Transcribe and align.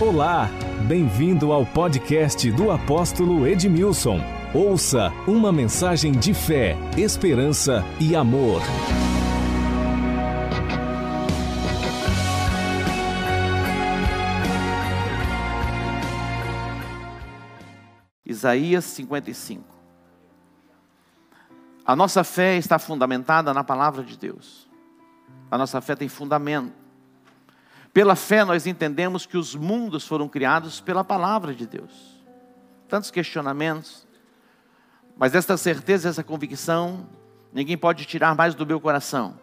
Olá, 0.00 0.48
bem-vindo 0.86 1.52
ao 1.52 1.66
podcast 1.66 2.48
do 2.52 2.70
apóstolo 2.70 3.44
Edmilson. 3.44 4.20
Ouça 4.54 5.10
uma 5.26 5.50
mensagem 5.50 6.12
de 6.12 6.32
fé, 6.32 6.76
esperança 6.96 7.82
e 8.00 8.14
amor. 8.14 8.62
Isaías 18.24 18.84
55. 18.84 19.64
A 21.84 21.96
nossa 21.96 22.22
fé 22.22 22.56
está 22.56 22.78
fundamentada 22.78 23.52
na 23.52 23.64
palavra 23.64 24.04
de 24.04 24.16
Deus. 24.16 24.70
A 25.50 25.58
nossa 25.58 25.80
fé 25.80 25.96
tem 25.96 26.08
fundamento. 26.08 26.87
Pela 27.92 28.14
fé 28.14 28.44
nós 28.44 28.66
entendemos 28.66 29.26
que 29.26 29.36
os 29.36 29.54
mundos 29.54 30.06
foram 30.06 30.28
criados 30.28 30.80
pela 30.80 31.02
palavra 31.02 31.54
de 31.54 31.66
Deus. 31.66 32.18
Tantos 32.88 33.10
questionamentos, 33.10 34.06
mas 35.16 35.34
esta 35.34 35.56
certeza, 35.56 36.08
essa 36.08 36.22
convicção, 36.22 37.08
ninguém 37.52 37.76
pode 37.76 38.04
tirar 38.04 38.34
mais 38.34 38.54
do 38.54 38.64
meu 38.64 38.80
coração. 38.80 39.38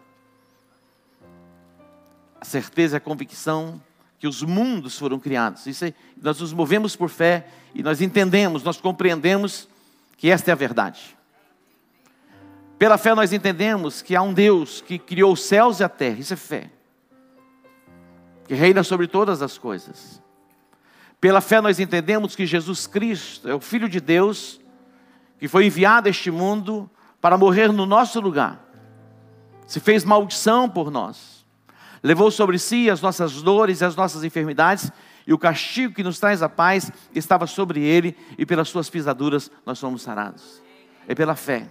A 2.40 2.44
certeza 2.44 2.96
a 2.96 3.00
convicção 3.00 3.80
que 4.18 4.26
os 4.26 4.42
mundos 4.42 4.98
foram 4.98 5.20
criados. 5.20 5.66
Isso 5.66 5.84
é, 5.84 5.94
nós 6.20 6.40
nos 6.40 6.52
movemos 6.52 6.96
por 6.96 7.10
fé 7.10 7.46
e 7.74 7.82
nós 7.82 8.00
entendemos, 8.00 8.62
nós 8.62 8.80
compreendemos 8.80 9.68
que 10.16 10.30
esta 10.30 10.50
é 10.50 10.52
a 10.52 10.56
verdade. 10.56 11.16
Pela 12.78 12.96
fé 12.96 13.14
nós 13.14 13.32
entendemos 13.32 14.02
que 14.02 14.16
há 14.16 14.22
um 14.22 14.32
Deus 14.32 14.80
que 14.80 14.98
criou 14.98 15.32
os 15.32 15.42
céus 15.42 15.80
e 15.80 15.84
a 15.84 15.88
terra, 15.88 16.18
isso 16.18 16.32
é 16.32 16.36
fé. 16.36 16.70
Que 18.46 18.54
reina 18.54 18.82
sobre 18.82 19.06
todas 19.06 19.42
as 19.42 19.58
coisas. 19.58 20.22
Pela 21.20 21.40
fé 21.40 21.60
nós 21.60 21.80
entendemos 21.80 22.36
que 22.36 22.46
Jesus 22.46 22.86
Cristo 22.86 23.48
é 23.48 23.54
o 23.54 23.60
Filho 23.60 23.88
de 23.88 24.00
Deus, 24.00 24.60
que 25.38 25.48
foi 25.48 25.66
enviado 25.66 26.08
a 26.08 26.10
este 26.10 26.30
mundo 26.30 26.88
para 27.20 27.36
morrer 27.36 27.72
no 27.72 27.86
nosso 27.86 28.20
lugar. 28.20 28.64
Se 29.66 29.80
fez 29.80 30.04
maldição 30.04 30.68
por 30.68 30.90
nós 30.90 31.36
levou 32.06 32.30
sobre 32.30 32.56
si 32.56 32.88
as 32.88 33.00
nossas 33.00 33.42
dores 33.42 33.80
e 33.80 33.84
as 33.84 33.96
nossas 33.96 34.22
enfermidades, 34.22 34.92
e 35.26 35.32
o 35.32 35.38
castigo 35.38 35.92
que 35.92 36.04
nos 36.04 36.20
traz 36.20 36.40
a 36.40 36.48
paz 36.48 36.90
estava 37.12 37.48
sobre 37.48 37.82
ele, 37.82 38.16
e 38.38 38.46
pelas 38.46 38.68
suas 38.68 38.88
pisaduras 38.88 39.50
nós 39.66 39.78
somos 39.78 40.02
sarados. 40.02 40.62
É 41.08 41.16
pela 41.16 41.34
fé. 41.34 41.68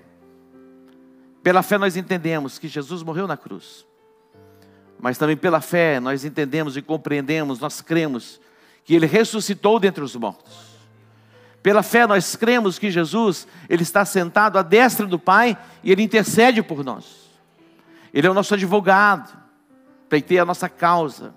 Pela 1.41 1.63
fé 1.63 1.77
nós 1.77 1.95
entendemos 1.95 2.59
que 2.59 2.67
Jesus 2.67 3.01
morreu 3.01 3.27
na 3.27 3.37
cruz. 3.37 3.85
Mas 4.99 5.17
também 5.17 5.37
pela 5.37 5.61
fé 5.61 5.99
nós 5.99 6.25
entendemos 6.25 6.75
e 6.77 6.81
compreendemos, 6.81 7.59
nós 7.59 7.81
cremos 7.81 8.39
que 8.83 8.93
ele 8.93 9.05
ressuscitou 9.05 9.79
dentre 9.79 10.03
os 10.03 10.15
mortos. 10.15 10.75
Pela 11.61 11.81
fé 11.81 12.05
nós 12.05 12.35
cremos 12.35 12.77
que 12.77 12.91
Jesus, 12.91 13.47
ele 13.67 13.83
está 13.83 14.05
sentado 14.05 14.57
à 14.57 14.61
destra 14.61 15.05
do 15.05 15.17
Pai 15.17 15.57
e 15.83 15.91
ele 15.91 16.03
intercede 16.03 16.61
por 16.61 16.83
nós. 16.83 17.25
Ele 18.13 18.27
é 18.27 18.29
o 18.29 18.33
nosso 18.33 18.53
advogado 18.53 19.45
pleiteia 20.09 20.43
a 20.43 20.45
nossa 20.45 20.69
causa, 20.69 21.33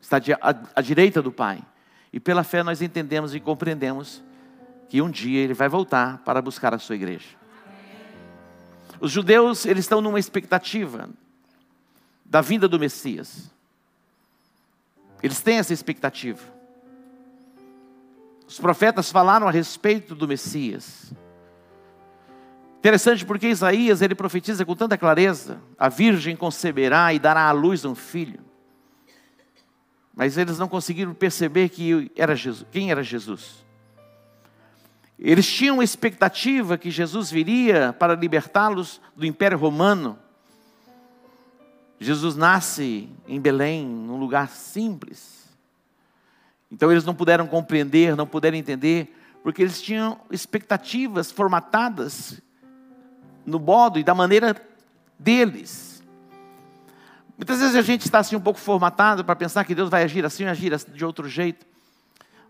está 0.00 0.18
à 0.74 0.80
direita 0.80 1.22
do 1.22 1.32
Pai. 1.32 1.62
E 2.12 2.18
pela 2.18 2.42
fé 2.42 2.62
nós 2.62 2.82
entendemos 2.82 3.34
e 3.34 3.40
compreendemos 3.40 4.22
que 4.88 5.02
um 5.02 5.10
dia 5.10 5.40
Ele 5.40 5.54
vai 5.54 5.68
voltar 5.68 6.18
para 6.18 6.40
buscar 6.40 6.74
a 6.74 6.78
sua 6.78 6.94
igreja. 6.94 7.28
Os 9.00 9.12
judeus, 9.12 9.64
eles 9.64 9.84
estão 9.84 10.00
numa 10.00 10.18
expectativa 10.18 11.08
da 12.28 12.40
vinda 12.40 12.68
do 12.68 12.78
Messias. 12.78 13.50
Eles 15.22 15.40
têm 15.40 15.58
essa 15.58 15.72
expectativa. 15.72 16.40
Os 18.46 18.58
profetas 18.58 19.10
falaram 19.10 19.48
a 19.48 19.50
respeito 19.50 20.14
do 20.14 20.28
Messias. 20.28 21.12
Interessante 22.78 23.26
porque 23.26 23.48
Isaías 23.48 24.00
ele 24.00 24.14
profetiza 24.14 24.64
com 24.64 24.76
tanta 24.76 24.96
clareza: 24.96 25.60
a 25.78 25.88
virgem 25.88 26.36
conceberá 26.36 27.12
e 27.12 27.18
dará 27.18 27.48
à 27.48 27.52
luz 27.52 27.84
um 27.84 27.94
filho. 27.94 28.40
Mas 30.14 30.36
eles 30.36 30.58
não 30.58 30.68
conseguiram 30.68 31.14
perceber 31.14 31.68
que 31.68 32.10
era 32.16 32.34
Jesus, 32.34 32.66
quem 32.70 32.90
era 32.90 33.02
Jesus. 33.02 33.66
Eles 35.18 35.46
tinham 35.46 35.82
expectativa 35.82 36.78
que 36.78 36.90
Jesus 36.90 37.30
viria 37.30 37.92
para 37.92 38.14
libertá-los 38.14 39.00
do 39.16 39.26
Império 39.26 39.58
Romano. 39.58 40.18
Jesus 42.00 42.36
nasce 42.36 43.08
em 43.26 43.40
Belém, 43.40 43.84
num 43.84 44.18
lugar 44.18 44.48
simples. 44.48 45.48
Então 46.70 46.90
eles 46.90 47.04
não 47.04 47.14
puderam 47.14 47.46
compreender, 47.46 48.14
não 48.14 48.26
puderam 48.26 48.56
entender, 48.56 49.14
porque 49.42 49.62
eles 49.62 49.80
tinham 49.80 50.20
expectativas 50.30 51.32
formatadas 51.32 52.40
no 53.44 53.58
modo 53.58 53.98
e 53.98 54.04
da 54.04 54.14
maneira 54.14 54.54
deles. 55.18 56.02
Muitas 57.36 57.60
vezes 57.60 57.74
a 57.76 57.82
gente 57.82 58.02
está 58.02 58.18
assim 58.18 58.36
um 58.36 58.40
pouco 58.40 58.60
formatado 58.60 59.24
para 59.24 59.34
pensar 59.34 59.64
que 59.64 59.74
Deus 59.74 59.88
vai 59.88 60.02
agir 60.02 60.24
assim 60.24 60.44
agir 60.44 60.76
de 60.76 61.04
outro 61.04 61.28
jeito. 61.28 61.66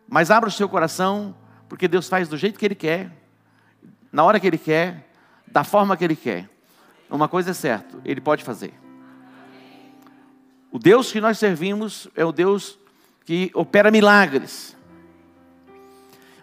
Mas 0.08 0.30
abra 0.30 0.48
o 0.48 0.52
seu 0.52 0.68
coração, 0.68 1.34
porque 1.68 1.86
Deus 1.86 2.08
faz 2.08 2.28
do 2.28 2.36
jeito 2.36 2.58
que 2.58 2.64
Ele 2.64 2.74
quer, 2.74 3.12
na 4.10 4.24
hora 4.24 4.40
que 4.40 4.46
Ele 4.46 4.58
quer, 4.58 5.06
da 5.46 5.62
forma 5.62 5.96
que 5.96 6.04
Ele 6.04 6.16
quer. 6.16 6.48
Uma 7.10 7.28
coisa 7.28 7.50
é 7.50 7.54
certa, 7.54 7.98
Ele 8.04 8.20
pode 8.20 8.42
fazer. 8.42 8.87
O 10.70 10.78
Deus 10.78 11.10
que 11.10 11.20
nós 11.20 11.38
servimos 11.38 12.08
é 12.14 12.24
o 12.24 12.32
Deus 12.32 12.78
que 13.24 13.50
opera 13.54 13.90
milagres. 13.90 14.76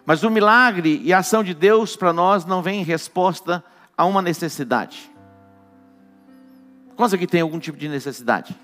Mas 0.04 0.22
o 0.22 0.30
milagre 0.30 1.00
e 1.02 1.12
a 1.12 1.18
ação 1.18 1.42
de 1.42 1.52
Deus 1.52 1.96
para 1.96 2.12
nós 2.12 2.44
não 2.44 2.62
vem 2.62 2.80
em 2.80 2.84
resposta 2.84 3.64
a 3.96 4.04
uma 4.04 4.22
necessidade. 4.22 5.10
Quantos 6.94 7.14
aqui 7.14 7.26
tem 7.26 7.40
algum 7.40 7.58
tipo 7.58 7.76
de 7.76 7.88
necessidade? 7.88 8.56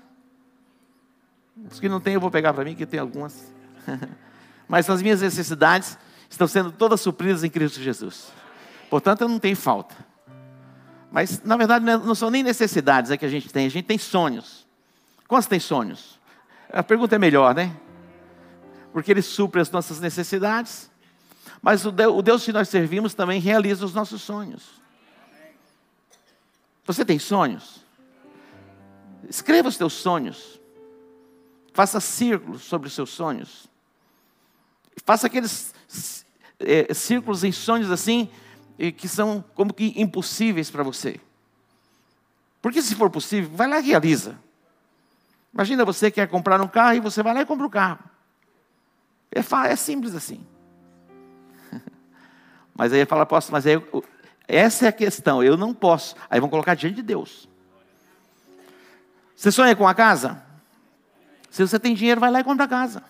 Os 1.69 1.79
que 1.79 1.87
não 1.87 1.99
tem, 1.99 2.15
eu 2.15 2.19
vou 2.21 2.31
pegar 2.31 2.53
para 2.53 2.63
mim, 2.63 2.75
que 2.75 2.85
tem 2.85 2.99
algumas. 2.99 3.53
Mas 4.67 4.89
as 4.89 5.01
minhas 5.01 5.21
necessidades 5.21 5.97
estão 6.29 6.47
sendo 6.47 6.71
todas 6.71 7.01
supridas 7.01 7.43
em 7.43 7.49
Cristo 7.49 7.79
Jesus. 7.79 8.31
Portanto, 8.89 9.21
eu 9.21 9.27
não 9.27 9.37
tenho 9.37 9.55
falta. 9.55 9.95
Mas, 11.11 11.43
na 11.43 11.55
verdade, 11.55 11.85
não 11.85 12.15
são 12.15 12.31
nem 12.31 12.41
necessidades 12.41 13.11
é 13.11 13.17
que 13.17 13.25
a 13.25 13.29
gente 13.29 13.51
tem, 13.51 13.67
a 13.67 13.69
gente 13.69 13.85
tem 13.85 13.99
sonhos. 13.99 14.62
Quantos 15.33 15.47
tem 15.47 15.59
sonhos? 15.59 16.19
A 16.71 16.83
pergunta 16.83 17.15
é 17.15 17.17
melhor, 17.17 17.55
né? 17.55 17.75
Porque 18.91 19.09
Ele 19.09 19.23
supre 19.23 19.59
as 19.59 19.71
nossas 19.71 19.99
necessidades, 19.99 20.91
mas 21.59 21.83
o 21.87 22.21
Deus 22.21 22.45
que 22.45 22.53
nós 22.53 22.69
servimos 22.69 23.15
também 23.15 23.41
realiza 23.41 23.83
os 23.83 23.95
nossos 23.95 24.21
sonhos. 24.21 24.79
Você 26.85 27.03
tem 27.03 27.17
sonhos? 27.17 27.83
Escreva 29.27 29.69
os 29.69 29.75
teus 29.75 29.93
sonhos. 29.93 30.61
Faça 31.73 31.99
círculos 31.99 32.61
sobre 32.61 32.87
os 32.87 32.93
seus 32.93 33.09
sonhos. 33.09 33.67
Faça 35.03 35.25
aqueles 35.25 35.73
é, 36.59 36.93
círculos 36.93 37.43
em 37.43 37.51
sonhos 37.51 37.89
assim, 37.89 38.29
que 38.97 39.07
são 39.07 39.43
como 39.55 39.73
que 39.73 39.99
impossíveis 39.99 40.69
para 40.69 40.83
você. 40.83 41.19
Porque 42.61 42.83
se 42.83 42.93
for 42.93 43.09
possível, 43.09 43.49
vai 43.51 43.67
lá 43.67 43.79
e 43.79 43.87
realiza. 43.87 44.37
Imagina 45.53 45.85
você 45.85 46.09
quer 46.09 46.27
comprar 46.27 46.59
um 46.61 46.67
carro 46.67 46.95
e 46.95 46.99
você 46.99 47.21
vai 47.21 47.33
lá 47.33 47.41
e 47.41 47.45
compra 47.45 47.65
o 47.65 47.67
um 47.67 47.71
carro. 47.71 47.99
É, 49.31 49.39
é 49.71 49.75
simples 49.75 50.15
assim. 50.15 50.45
Mas 52.75 52.91
aí 52.91 52.99
ele 52.99 53.05
fala, 53.05 53.25
posso, 53.25 53.51
mas 53.51 53.67
aí 53.67 53.81
essa 54.47 54.85
é 54.85 54.87
a 54.89 54.91
questão, 54.91 55.43
eu 55.43 55.55
não 55.55 55.73
posso. 55.73 56.15
Aí 56.29 56.39
vão 56.39 56.49
colocar 56.49 56.73
diante 56.75 56.95
de 56.95 57.01
Deus. 57.01 57.47
Você 59.35 59.51
sonha 59.51 59.75
com 59.75 59.87
a 59.87 59.93
casa? 59.93 60.41
Se 61.51 61.65
você 61.65 61.79
tem 61.79 61.93
dinheiro, 61.93 62.19
vai 62.19 62.31
lá 62.31 62.39
e 62.39 62.43
compra 62.43 62.65
a 62.65 62.67
casa. 62.67 63.03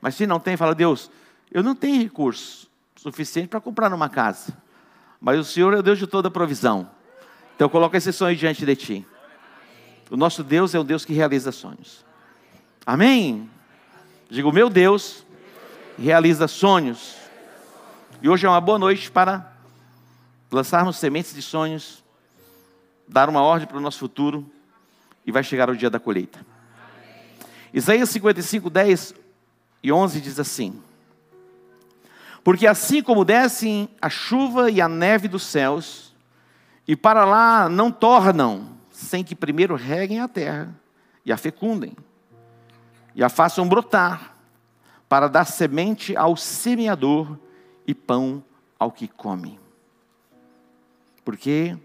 Mas 0.00 0.14
se 0.14 0.26
não 0.26 0.38
tem, 0.38 0.56
fala, 0.56 0.74
Deus, 0.74 1.10
eu 1.50 1.62
não 1.62 1.74
tenho 1.74 2.00
recurso 2.00 2.68
suficiente 2.96 3.48
para 3.48 3.60
comprar 3.60 3.92
uma 3.92 4.08
casa. 4.08 4.56
Mas 5.20 5.38
o 5.38 5.44
Senhor 5.44 5.74
é 5.74 5.78
o 5.78 5.82
Deus 5.82 5.98
de 5.98 6.06
toda 6.06 6.30
provisão. 6.30 6.88
Então 7.56 7.68
coloca 7.68 7.96
esse 7.96 8.12
sonho 8.12 8.36
diante 8.36 8.64
de 8.64 8.76
ti. 8.76 9.06
O 10.10 10.16
nosso 10.16 10.42
Deus 10.42 10.74
é 10.74 10.80
um 10.80 10.84
Deus 10.84 11.04
que 11.04 11.12
realiza 11.12 11.52
sonhos. 11.52 12.04
Amém? 12.84 13.48
Digo, 14.28 14.50
meu 14.50 14.68
Deus 14.68 15.24
realiza 15.96 16.48
sonhos. 16.48 17.14
E 18.20 18.28
hoje 18.28 18.44
é 18.44 18.48
uma 18.48 18.60
boa 18.60 18.78
noite 18.78 19.08
para 19.08 19.52
lançarmos 20.50 20.96
sementes 20.96 21.32
de 21.32 21.40
sonhos, 21.40 22.02
dar 23.06 23.28
uma 23.28 23.40
ordem 23.40 23.68
para 23.68 23.76
o 23.76 23.80
nosso 23.80 24.00
futuro 24.00 24.44
e 25.24 25.30
vai 25.30 25.44
chegar 25.44 25.70
o 25.70 25.76
dia 25.76 25.88
da 25.88 26.00
colheita. 26.00 26.44
Isaías 27.72 28.10
55, 28.10 28.68
10 28.68 29.14
e 29.80 29.92
11 29.92 30.20
diz 30.20 30.40
assim: 30.40 30.82
Porque 32.42 32.66
assim 32.66 33.00
como 33.00 33.24
descem 33.24 33.88
a 34.02 34.10
chuva 34.10 34.72
e 34.72 34.80
a 34.80 34.88
neve 34.88 35.28
dos 35.28 35.44
céus, 35.44 36.12
e 36.86 36.96
para 36.96 37.24
lá 37.24 37.68
não 37.68 37.92
tornam, 37.92 38.79
sem 39.00 39.24
que 39.24 39.34
primeiro 39.34 39.74
reguem 39.74 40.20
a 40.20 40.28
terra 40.28 40.74
e 41.24 41.32
a 41.32 41.36
fecundem, 41.36 41.96
e 43.14 43.24
a 43.24 43.30
façam 43.30 43.66
brotar, 43.66 44.36
para 45.08 45.26
dar 45.26 45.44
semente 45.46 46.14
ao 46.16 46.36
semeador 46.36 47.36
e 47.86 47.94
pão 47.94 48.44
ao 48.78 48.92
que 48.92 49.08
come. 49.08 49.58
Porque 51.24 51.76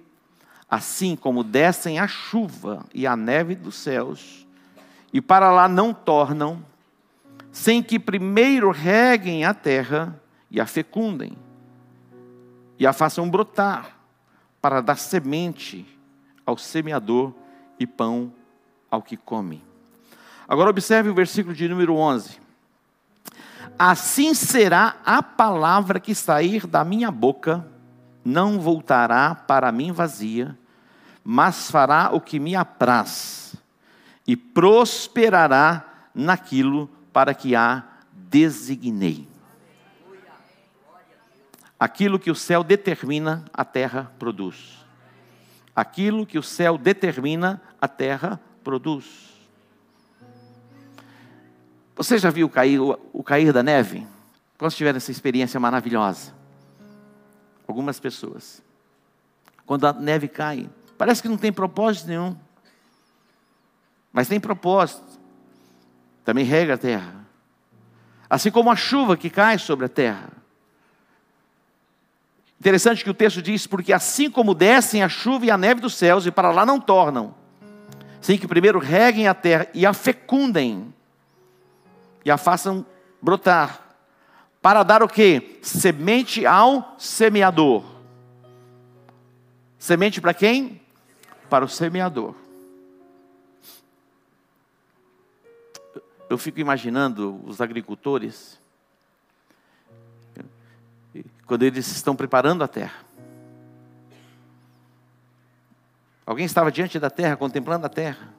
assim 0.70 1.16
como 1.16 1.44
descem 1.44 2.00
a 2.00 2.08
chuva 2.08 2.86
e 2.94 3.08
a 3.08 3.16
neve 3.16 3.56
dos 3.56 3.76
céus, 3.76 4.46
e 5.14 5.22
para 5.22 5.50
lá 5.52 5.70
não 5.70 5.94
tornam, 5.94 6.64
sem 7.50 7.82
que 7.82 7.98
primeiro 7.98 8.72
reguem 8.72 9.46
a 9.46 9.54
terra 9.54 10.22
e 10.52 10.60
a 10.60 10.66
fecundem, 10.66 11.38
e 12.78 12.86
a 12.86 12.92
façam 12.92 13.30
brotar, 13.30 13.98
para 14.62 14.82
dar 14.82 14.98
semente 14.98 15.95
ao 16.46 16.58
semeador 16.58 17.34
e 17.80 17.88
pão 17.88 18.32
ao 18.90 19.02
que 19.02 19.18
come. 19.18 19.64
Agora 20.48 20.70
observe 20.70 21.10
o 21.10 21.16
versículo 21.16 21.56
de 21.56 21.68
número 21.68 21.96
11. 21.96 22.40
Assim 23.78 24.34
será 24.34 24.98
a 25.06 25.22
palavra 25.22 26.00
que 26.00 26.16
sair 26.16 26.66
da 26.66 26.86
minha 26.86 27.12
boca, 27.12 27.66
não 28.24 28.60
voltará 28.60 29.36
para 29.36 29.72
mim 29.72 29.92
vazia, 29.92 30.58
mas 31.24 31.70
fará 31.70 32.12
o 32.14 32.22
que 32.22 32.40
me 32.40 32.56
apraz, 32.56 33.56
e 34.26 34.38
prosperará 34.38 35.84
naquilo 36.14 36.90
para 37.12 37.34
que 37.34 37.56
a 37.56 37.84
designei. 38.12 39.28
Aquilo 41.78 42.18
que 42.18 42.32
o 42.32 42.36
céu 42.36 42.64
determina, 42.64 43.44
a 43.54 43.66
terra 43.66 44.12
produz. 44.18 44.85
Aquilo 45.76 46.26
que 46.26 46.40
o 46.40 46.44
céu 46.44 46.78
determina, 46.78 47.62
a 47.82 47.88
terra 47.88 48.40
produz. 48.64 49.34
Você 51.96 52.18
já 52.18 52.30
viu 52.30 52.50
cair, 52.50 52.80
o 52.80 53.24
cair 53.24 53.52
da 53.52 53.62
neve? 53.62 54.08
Quantos 54.58 54.78
tiveram 54.78 54.98
essa 54.98 55.12
experiência 55.12 55.60
maravilhosa? 55.60 56.34
Algumas 57.68 58.00
pessoas. 58.00 58.64
Quando 59.66 59.86
a 59.86 59.94
neve 59.94 60.28
cai, 60.28 60.70
Parece 60.98 61.22
que 61.22 61.30
não 61.30 61.38
tem 61.38 61.52
propósito 61.52 62.08
nenhum. 62.08 62.36
Mas 64.12 64.28
tem 64.28 64.40
propósito. 64.40 65.20
Também 66.24 66.46
rega 66.46 66.76
a 66.76 66.78
terra. 66.78 67.26
Assim 68.30 68.50
como 68.50 68.72
a 68.72 68.76
chuva 68.76 69.18
que 69.18 69.30
cai 69.30 69.60
sobre 69.60 69.86
a 69.86 69.90
terra. 69.90 70.30
Interessante 72.66 73.04
que 73.04 73.10
o 73.12 73.14
texto 73.14 73.44
diz: 73.44 73.68
porque 73.68 73.94
assim 73.94 74.28
como 74.28 74.56
descem 74.56 75.04
a 75.04 75.08
chuva 75.08 75.46
e 75.46 75.52
a 75.52 75.58
neve 75.58 75.82
dos 75.82 75.94
céus, 75.94 76.26
e 76.26 76.32
para 76.32 76.52
lá 76.52 76.66
não 76.66 76.82
tornam, 76.82 77.36
sem 78.20 78.40
que 78.40 78.48
primeiro 78.48 78.80
reguem 78.80 79.28
a 79.28 79.36
terra 79.36 79.68
e 79.72 79.86
a 79.86 79.94
fecundem, 79.94 80.92
e 82.26 82.32
a 82.32 82.38
façam 82.38 82.84
brotar, 83.22 83.96
para 84.64 84.82
dar 84.82 85.04
o 85.04 85.08
que? 85.08 85.60
Semente 85.62 86.44
ao 86.44 86.96
semeador. 86.98 87.84
Semente 89.78 90.20
para 90.20 90.34
quem? 90.34 90.82
para 91.50 91.66
o 91.66 91.70
semeador. 91.70 92.36
Eu 96.30 96.38
fico 96.38 96.60
imaginando 96.60 97.40
os 97.46 97.62
agricultores, 97.62 98.60
quando 101.46 101.64
eles 101.64 101.88
estão 101.88 102.16
preparando 102.16 102.64
a 102.64 102.68
terra. 102.68 103.06
Alguém 106.26 106.46
estava 106.46 106.72
diante 106.72 107.00
da 107.00 107.10
terra, 107.10 107.38
contemplando 107.38 107.86
a 107.86 107.90
terra, 107.90 108.34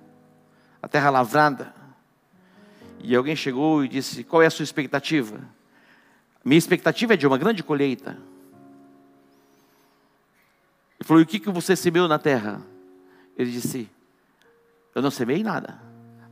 a 0.83 0.89
terra 0.89 1.11
lavrada, 1.11 1.73
e 2.99 3.15
alguém 3.15 3.37
chegou 3.37 3.85
e 3.85 3.89
disse: 3.89 4.25
Qual 4.25 4.43
é 4.43 4.47
a 4.47 4.51
sua 4.51 4.65
expectativa? 4.65 5.39
Minha 6.45 6.59
expectativa 6.59 7.15
é 7.15 7.17
de 7.17 7.27
uma 7.27 7.39
grande 7.39 7.63
colheita. 7.63 8.19
Ele 10.99 11.07
falou: 11.07 11.21
E 11.21 11.25
o 11.25 11.27
que, 11.27 11.39
que 11.39 11.51
você 11.51 11.77
semeou 11.77 12.09
na 12.09 12.19
terra? 12.19 12.61
Ele 13.37 13.53
disse: 13.53 13.89
Eu 14.95 15.01
não 15.01 15.11
semei 15.11 15.45
nada, 15.45 15.81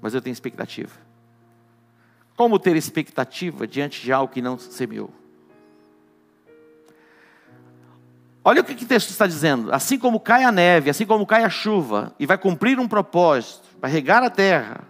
mas 0.00 0.15
eu 0.15 0.21
tenho 0.21 0.32
expectativa. 0.32 0.93
Como 2.37 2.59
ter 2.59 2.75
expectativa 2.75 3.65
diante 3.65 4.03
de 4.03 4.12
algo 4.12 4.32
que 4.32 4.43
não 4.43 4.59
semeou? 4.59 5.24
Olha 8.46 8.61
o 8.61 8.64
que, 8.64 8.85
o 8.85 8.87
texto 8.87 9.08
está 9.08 9.26
dizendo. 9.26 9.73
Assim 9.73 9.99
como 9.99 10.20
cai 10.20 10.44
a 10.44 10.52
neve, 10.52 10.91
assim 10.91 11.06
como 11.06 11.25
cai 11.26 11.44
a 11.44 11.49
chuva, 11.49 12.14
e 12.19 12.26
vai 12.26 12.37
cumprir 12.37 12.79
um 12.79 12.87
propósito, 12.87 13.62
vai 13.81 13.91
regar 13.91 14.23
a 14.23 14.29
terra, 14.29 14.82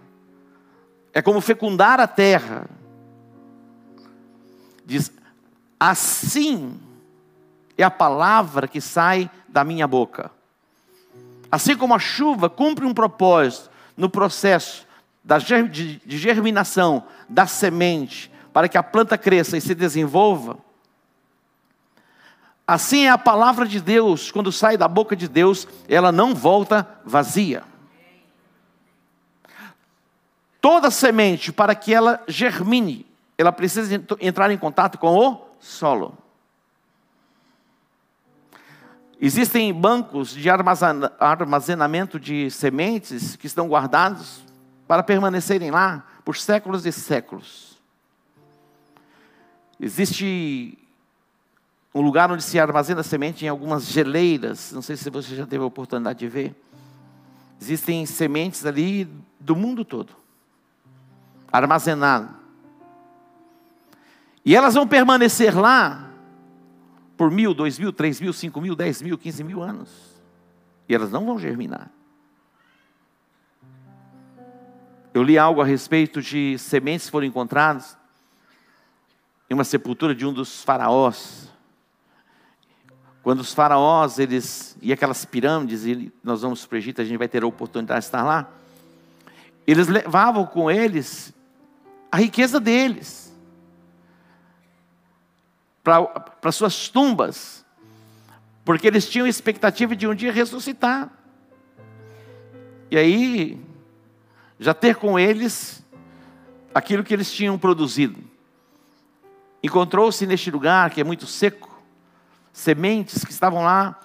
é 1.13 1.21
como 1.21 1.39
fecundar 1.39 2.01
a 2.01 2.07
terra. 2.07 2.67
Diz: 4.85 5.09
assim 5.79 6.77
é 7.77 7.83
a 7.83 7.91
palavra 7.91 8.67
que 8.67 8.81
sai 8.81 9.31
da 9.47 9.63
minha 9.63 9.87
boca. 9.87 10.29
Assim 11.49 11.77
como 11.77 11.93
a 11.93 11.99
chuva 11.99 12.49
cumpre 12.49 12.85
um 12.85 12.93
propósito 12.93 13.69
no 13.95 14.09
processo 14.09 14.85
de 15.71 16.17
germinação 16.17 17.05
da 17.29 17.47
semente, 17.47 18.29
para 18.51 18.67
que 18.67 18.77
a 18.77 18.83
planta 18.83 19.17
cresça 19.17 19.57
e 19.57 19.61
se 19.61 19.73
desenvolva, 19.73 20.57
assim 22.67 23.05
é 23.05 23.09
a 23.09 23.17
palavra 23.17 23.67
de 23.67 23.79
Deus, 23.79 24.31
quando 24.31 24.51
sai 24.51 24.77
da 24.77 24.87
boca 24.87 25.15
de 25.15 25.27
Deus, 25.27 25.67
ela 25.87 26.11
não 26.11 26.33
volta 26.33 26.87
vazia. 27.05 27.63
Toda 30.59 30.89
semente, 30.89 31.51
para 31.51 31.75
que 31.75 31.93
ela 31.93 32.23
germine, 32.27 33.05
ela 33.37 33.51
precisa 33.51 34.03
entrar 34.19 34.49
em 34.49 34.57
contato 34.57 34.97
com 34.97 35.15
o 35.15 35.41
solo. 35.59 36.17
Existem 39.21 39.73
bancos 39.73 40.31
de 40.31 40.49
armazenamento 40.49 42.19
de 42.19 42.49
sementes 42.51 43.35
que 43.35 43.47
estão 43.47 43.67
guardados 43.67 44.43
para 44.87 45.03
permanecerem 45.03 45.71
lá 45.71 46.05
por 46.23 46.35
séculos 46.35 46.85
e 46.85 46.91
séculos. 46.91 47.77
Existe 49.79 50.77
um 51.95 52.01
lugar 52.01 52.29
onde 52.29 52.43
se 52.43 52.59
armazena 52.59 53.01
semente 53.01 53.45
em 53.45 53.47
algumas 53.47 53.85
geleiras, 53.85 54.73
não 54.73 54.81
sei 54.81 54.97
se 54.97 55.09
você 55.09 55.33
já 55.33 55.47
teve 55.47 55.63
a 55.63 55.67
oportunidade 55.67 56.19
de 56.19 56.27
ver. 56.27 56.53
Existem 57.59 58.05
sementes 58.05 58.65
ali 58.65 59.07
do 59.39 59.55
mundo 59.55 59.85
todo, 59.85 60.13
armazenadas. 61.49 62.31
E 64.43 64.53
elas 64.53 64.73
vão 64.73 64.85
permanecer 64.85 65.57
lá 65.57 66.11
por 67.15 67.31
mil, 67.31 67.53
dois 67.53 67.79
mil, 67.79 67.93
três 67.93 68.19
mil, 68.19 68.33
cinco 68.33 68.59
mil, 68.59 68.75
dez 68.75 69.01
mil, 69.01 69.17
quinze 69.17 69.41
mil 69.41 69.63
anos. 69.63 69.89
E 70.89 70.93
elas 70.93 71.09
não 71.09 71.25
vão 71.25 71.39
germinar. 71.39 71.89
Eu 75.13 75.23
li 75.23 75.37
algo 75.37 75.61
a 75.61 75.65
respeito 75.65 76.21
de 76.21 76.57
sementes 76.59 77.05
que 77.05 77.11
foram 77.11 77.25
encontradas 77.25 77.97
em 79.49 79.53
uma 79.53 79.63
sepultura 79.63 80.13
de 80.13 80.25
um 80.25 80.33
dos 80.33 80.61
faraós. 80.61 81.44
Quando 83.25 83.39
os 83.39 83.55
faraós, 83.55 84.19
eles, 84.19 84.77
e 84.83 84.93
aquelas 84.93 85.25
pirâmides, 85.25 85.83
e 85.83 86.13
nós 86.23 86.43
vamos 86.43 86.63
para 86.63 86.75
o 86.75 86.77
Egito, 86.77 87.01
a 87.01 87.03
gente 87.03 87.17
vai 87.17 87.27
ter 87.27 87.41
a 87.41 87.47
oportunidade 87.47 88.01
de 88.01 88.05
estar 88.05 88.21
lá. 88.21 88.47
Eles 89.65 89.87
levavam 89.87 90.45
com 90.45 90.69
eles 90.69 91.33
a 92.11 92.17
riqueza 92.17 92.59
deles 92.59 93.33
para 95.83 96.51
suas 96.51 96.87
tumbas, 96.87 97.65
porque 98.63 98.85
eles 98.85 99.09
tinham 99.09 99.25
expectativa 99.25 99.95
de 99.95 100.07
um 100.07 100.13
dia 100.13 100.31
ressuscitar. 100.31 101.11
E 102.91 102.95
aí, 102.95 103.59
já 104.59 104.75
ter 104.75 104.97
com 104.97 105.17
eles 105.17 105.83
aquilo 106.75 107.03
que 107.03 107.11
eles 107.11 107.33
tinham 107.33 107.57
produzido. 107.57 108.23
Encontrou-se 109.63 110.27
neste 110.27 110.51
lugar 110.51 110.91
que 110.91 111.01
é 111.01 111.03
muito 111.03 111.25
seco, 111.25 111.74
sementes 112.55 113.25
que 113.25 113.33
estavam 113.33 113.61
lá 113.65 113.99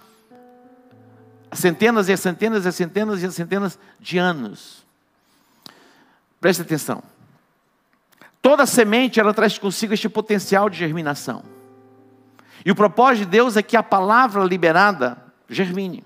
centenas 1.52 2.08
e 2.08 2.16
centenas 2.16 2.66
e 2.66 2.72
centenas 2.72 3.22
e 3.22 3.30
centenas 3.30 3.78
de 4.00 4.18
anos. 4.18 4.84
Preste 6.40 6.62
atenção. 6.62 7.00
Toda 8.42 8.66
semente 8.66 9.20
ela 9.20 9.32
traz 9.32 9.56
consigo 9.56 9.94
este 9.94 10.08
potencial 10.08 10.68
de 10.68 10.76
germinação. 10.76 11.44
E 12.64 12.72
o 12.72 12.74
propósito 12.74 13.24
de 13.24 13.30
Deus 13.30 13.56
é 13.56 13.62
que 13.62 13.76
a 13.76 13.84
palavra 13.84 14.42
liberada 14.42 15.16
germine. 15.48 16.02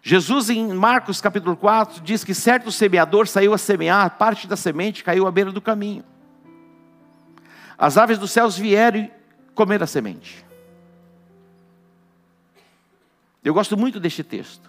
Jesus, 0.00 0.48
em 0.48 0.72
Marcos 0.72 1.20
capítulo 1.20 1.58
4, 1.58 2.00
diz 2.00 2.24
que 2.24 2.32
certo 2.32 2.72
semeador 2.72 3.28
saiu 3.28 3.52
a 3.52 3.58
semear, 3.58 4.16
parte 4.16 4.46
da 4.46 4.56
semente 4.56 5.04
caiu 5.04 5.26
à 5.26 5.30
beira 5.30 5.52
do 5.52 5.60
caminho. 5.60 6.04
As 7.76 7.98
aves 7.98 8.16
dos 8.16 8.30
céus 8.30 8.56
vieram 8.56 9.10
comeram 9.54 9.84
a 9.84 9.86
semente. 9.86 10.45
Eu 13.46 13.54
gosto 13.54 13.76
muito 13.76 14.00
deste 14.00 14.24
texto. 14.24 14.68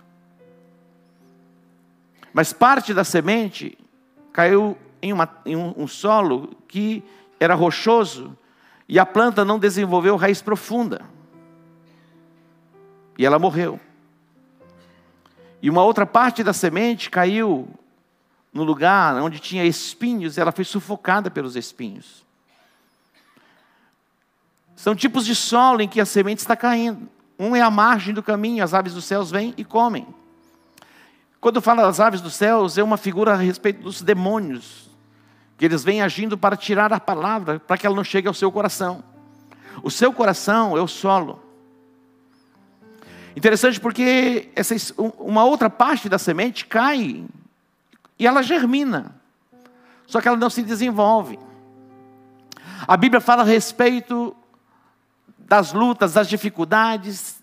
Mas 2.32 2.54
parte 2.54 2.94
da 2.94 3.04
semente 3.04 3.76
caiu 4.32 4.78
em, 5.02 5.12
uma, 5.12 5.28
em 5.48 5.56
um, 5.56 5.74
um 5.76 5.88
solo 5.88 6.56
que 6.68 7.04
era 7.40 7.56
rochoso 7.56 8.38
e 8.88 9.00
a 9.00 9.06
planta 9.06 9.44
não 9.44 9.58
desenvolveu 9.58 10.16
raiz 10.16 10.44
profunda. 10.44 11.02
E 13.18 13.26
ela 13.26 13.40
morreu. 13.40 13.80
E 15.60 15.72
uma 15.72 15.82
outra 15.82 16.06
parte 16.06 16.44
da 16.44 16.54
semente 16.54 17.10
caiu 17.10 17.68
no 18.54 18.62
lugar 18.64 19.16
onde 19.16 19.40
tinha 19.40 19.66
espinhos, 19.66 20.38
e 20.38 20.40
ela 20.40 20.52
foi 20.52 20.64
sufocada 20.64 21.32
pelos 21.32 21.56
espinhos. 21.56 22.24
São 24.76 24.96
tipos 24.96 25.26
de 25.26 25.34
solo 25.34 25.82
em 25.82 25.88
que 25.88 26.00
a 26.00 26.06
semente 26.06 26.42
está 26.42 26.56
caindo. 26.56 27.17
Um 27.39 27.56
é 27.56 27.62
a 27.62 27.70
margem 27.70 28.13
do 28.13 28.24
caminho, 28.24 28.63
as 28.63 28.74
aves 28.74 28.94
dos 28.94 29.06
céus 29.06 29.29
vêm 29.29 29.53
e 29.58 29.63
comem. 29.63 30.08
Quando 31.39 31.62
fala 31.62 31.84
das 31.84 32.00
aves 32.00 32.20
dos 32.20 32.34
céus, 32.34 32.77
é 32.77 32.84
uma 32.84 32.98
figura 32.98 33.34
a 33.34 33.36
respeito 33.36 33.84
dos 33.84 34.01
demônios, 34.01 34.89
que 35.58 35.65
eles 35.65 35.84
vêm 35.84 36.01
agindo 36.01 36.38
para 36.38 36.58
tirar 36.58 36.91
a 36.91 37.00
palavra, 37.00 37.60
para 37.60 37.77
que 37.77 37.86
ela 37.86 37.96
não 37.96 38.03
chegue 38.03 38.27
ao 38.27 38.34
seu 38.34 38.51
coração. 38.51 39.03
O 39.84 39.91
seu 39.91 40.12
coração 40.12 40.75
é 40.75 40.82
o 40.82 40.88
solo. 40.88 41.44
Interessante 43.36 43.79
porque 43.79 44.50
essa, 44.56 44.75
uma 45.20 45.44
outra 45.44 45.70
parte 45.70 46.10
da 46.10 46.17
semente 46.17 46.65
cai 46.65 47.24
e 48.17 48.25
ela 48.25 48.41
germina, 48.41 49.15
só 50.08 50.20
que 50.20 50.27
ela 50.27 50.38
não 50.38 50.50
se 50.50 50.63
desenvolve. 50.63 51.38
A 52.88 52.98
Bíblia 52.98 53.22
fala 53.22 53.44
a 53.44 53.46
respeito 53.46 54.36
das 55.48 55.72
lutas, 55.72 56.13
das 56.13 56.27
dificuldades, 56.27 57.42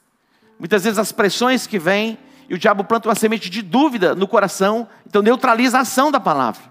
muitas 0.58 0.84
vezes 0.84 0.98
as 0.98 1.10
pressões 1.10 1.66
que 1.66 1.78
vêm, 1.78 2.18
e 2.48 2.54
o 2.54 2.58
diabo 2.58 2.84
planta 2.84 3.08
uma 3.08 3.14
semente 3.14 3.48
de 3.48 3.62
dúvida 3.62 4.14
no 4.14 4.28
coração, 4.28 4.86
então 5.06 5.22
neutraliza 5.22 5.78
a 5.78 5.80
ação 5.80 6.12
da 6.12 6.20
palavra. 6.20 6.62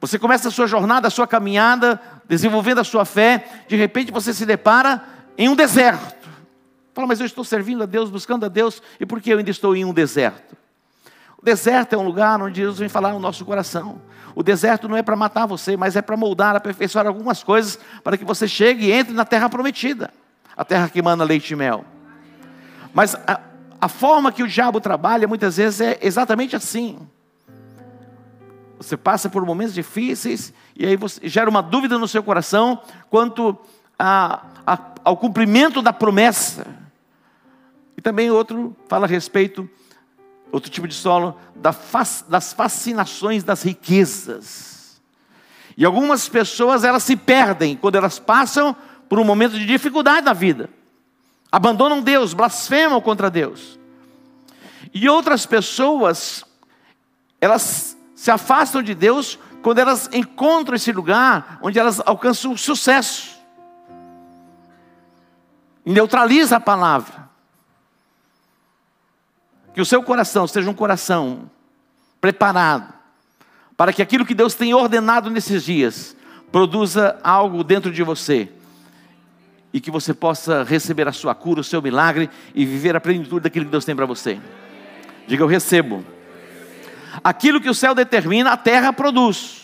Você 0.00 0.18
começa 0.18 0.48
a 0.48 0.50
sua 0.50 0.66
jornada, 0.66 1.08
a 1.08 1.10
sua 1.10 1.26
caminhada, 1.26 1.98
desenvolvendo 2.28 2.80
a 2.80 2.84
sua 2.84 3.04
fé, 3.04 3.64
de 3.66 3.76
repente 3.76 4.12
você 4.12 4.34
se 4.34 4.44
depara 4.44 5.02
em 5.38 5.48
um 5.48 5.56
deserto. 5.56 6.28
Fala, 6.92 7.06
mas 7.06 7.20
eu 7.20 7.24
estou 7.24 7.42
servindo 7.42 7.82
a 7.82 7.86
Deus, 7.86 8.10
buscando 8.10 8.44
a 8.44 8.48
Deus, 8.48 8.82
e 9.00 9.06
por 9.06 9.20
que 9.20 9.30
eu 9.30 9.38
ainda 9.38 9.50
estou 9.50 9.74
em 9.74 9.84
um 9.84 9.94
deserto? 9.94 10.54
O 11.42 11.44
deserto 11.44 11.94
é 11.94 11.98
um 11.98 12.04
lugar 12.04 12.40
onde 12.40 12.60
Deus 12.60 12.78
vem 12.78 12.88
falar 12.88 13.12
no 13.12 13.18
nosso 13.18 13.44
coração. 13.44 14.00
O 14.34 14.42
deserto 14.42 14.88
não 14.88 14.96
é 14.96 15.02
para 15.02 15.16
matar 15.16 15.44
você, 15.44 15.76
mas 15.76 15.96
é 15.96 16.00
para 16.00 16.16
moldar, 16.16 16.54
aperfeiçoar 16.54 17.06
algumas 17.06 17.42
coisas 17.42 17.78
para 18.02 18.16
que 18.16 18.24
você 18.24 18.46
chegue 18.46 18.86
e 18.86 18.92
entre 18.92 19.12
na 19.12 19.24
terra 19.24 19.48
prometida 19.48 20.10
a 20.56 20.64
terra 20.64 20.88
que 20.88 21.02
manda 21.02 21.24
leite 21.24 21.52
e 21.52 21.56
mel. 21.56 21.84
Mas 22.92 23.14
a, 23.26 23.40
a 23.80 23.88
forma 23.88 24.30
que 24.30 24.42
o 24.42 24.48
diabo 24.48 24.80
trabalha 24.80 25.26
muitas 25.26 25.56
vezes 25.56 25.80
é 25.80 25.98
exatamente 26.02 26.54
assim. 26.54 26.98
Você 28.76 28.96
passa 28.96 29.30
por 29.30 29.44
momentos 29.44 29.74
difíceis 29.74 30.52
e 30.76 30.86
aí 30.86 30.96
você 30.96 31.28
gera 31.28 31.48
uma 31.48 31.62
dúvida 31.62 31.98
no 31.98 32.08
seu 32.08 32.22
coração 32.22 32.80
quanto 33.08 33.56
a, 33.98 34.44
a, 34.66 34.78
ao 35.04 35.16
cumprimento 35.16 35.80
da 35.80 35.92
promessa. 35.92 36.66
E 37.96 38.00
também 38.00 38.30
outro 38.30 38.76
fala 38.88 39.06
a 39.06 39.08
respeito 39.08 39.68
outro 40.52 40.70
tipo 40.70 40.86
de 40.86 40.94
solo, 40.94 41.36
das 41.56 42.52
fascinações 42.52 43.42
das 43.42 43.62
riquezas. 43.62 45.00
E 45.76 45.84
algumas 45.84 46.28
pessoas 46.28 46.84
elas 46.84 47.02
se 47.02 47.16
perdem 47.16 47.74
quando 47.74 47.96
elas 47.96 48.18
passam 48.18 48.76
por 49.08 49.18
um 49.18 49.24
momento 49.24 49.58
de 49.58 49.64
dificuldade 49.64 50.26
na 50.26 50.34
vida. 50.34 50.68
Abandonam 51.50 52.02
Deus, 52.02 52.34
blasfemam 52.34 53.00
contra 53.00 53.30
Deus. 53.30 53.78
E 54.92 55.08
outras 55.08 55.46
pessoas 55.46 56.44
elas 57.40 57.96
se 58.14 58.30
afastam 58.30 58.82
de 58.82 58.94
Deus 58.94 59.38
quando 59.62 59.78
elas 59.78 60.08
encontram 60.12 60.76
esse 60.76 60.92
lugar 60.92 61.58
onde 61.62 61.78
elas 61.78 62.00
alcançam 62.04 62.52
o 62.52 62.58
sucesso. 62.58 63.30
Neutraliza 65.84 66.56
a 66.56 66.60
palavra. 66.60 67.31
Que 69.74 69.80
o 69.80 69.84
seu 69.84 70.02
coração 70.02 70.46
seja 70.46 70.70
um 70.70 70.74
coração 70.74 71.50
preparado 72.20 72.92
para 73.76 73.92
que 73.92 74.02
aquilo 74.02 74.24
que 74.24 74.34
Deus 74.34 74.54
tem 74.54 74.74
ordenado 74.74 75.30
nesses 75.30 75.64
dias 75.64 76.16
produza 76.50 77.18
algo 77.22 77.64
dentro 77.64 77.90
de 77.90 78.02
você 78.02 78.48
e 79.72 79.80
que 79.80 79.90
você 79.90 80.12
possa 80.12 80.62
receber 80.62 81.08
a 81.08 81.12
sua 81.12 81.34
cura, 81.34 81.60
o 81.60 81.64
seu 81.64 81.80
milagre 81.80 82.28
e 82.54 82.64
viver 82.66 82.94
a 82.94 83.00
plenitude 83.00 83.40
daquilo 83.40 83.64
que 83.64 83.70
Deus 83.70 83.84
tem 83.84 83.96
para 83.96 84.04
você. 84.04 84.38
Diga 85.26 85.42
eu 85.42 85.48
recebo. 85.48 86.04
Aquilo 87.24 87.60
que 87.60 87.68
o 87.68 87.74
céu 87.74 87.94
determina, 87.94 88.52
a 88.52 88.56
terra 88.56 88.92
produz. 88.92 89.62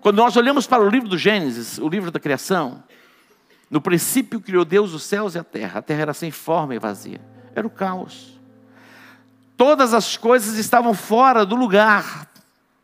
Quando 0.00 0.16
nós 0.16 0.36
olhamos 0.36 0.66
para 0.66 0.82
o 0.82 0.88
livro 0.88 1.08
do 1.08 1.18
Gênesis, 1.18 1.78
o 1.78 1.88
livro 1.88 2.10
da 2.10 2.18
criação, 2.18 2.82
no 3.70 3.80
princípio 3.80 4.40
criou 4.40 4.64
Deus 4.64 4.92
os 4.92 5.04
céus 5.04 5.36
e 5.36 5.38
a 5.38 5.44
terra. 5.44 5.78
A 5.78 5.82
terra 5.82 6.02
era 6.02 6.14
sem 6.14 6.32
forma 6.32 6.74
e 6.74 6.78
vazia. 6.78 7.20
Era 7.54 7.66
o 7.66 7.70
caos. 7.70 8.38
Todas 9.56 9.94
as 9.94 10.16
coisas 10.16 10.56
estavam 10.56 10.92
fora 10.92 11.46
do 11.46 11.54
lugar, 11.54 12.28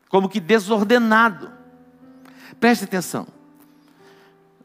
como 0.09 0.29
que 0.29 0.39
desordenado. 0.39 1.51
Preste 2.61 2.85
atenção. 2.85 3.27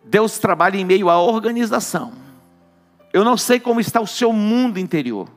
Deus 0.04 0.38
trabalha 0.38 0.78
em 0.78 0.86
meio 0.86 1.10
à 1.10 1.20
organização. 1.20 2.14
Eu 3.12 3.24
não 3.24 3.36
sei 3.36 3.60
como 3.60 3.80
está 3.80 4.00
o 4.00 4.08
seu 4.08 4.32
mundo 4.32 4.78
interior. 4.78 5.28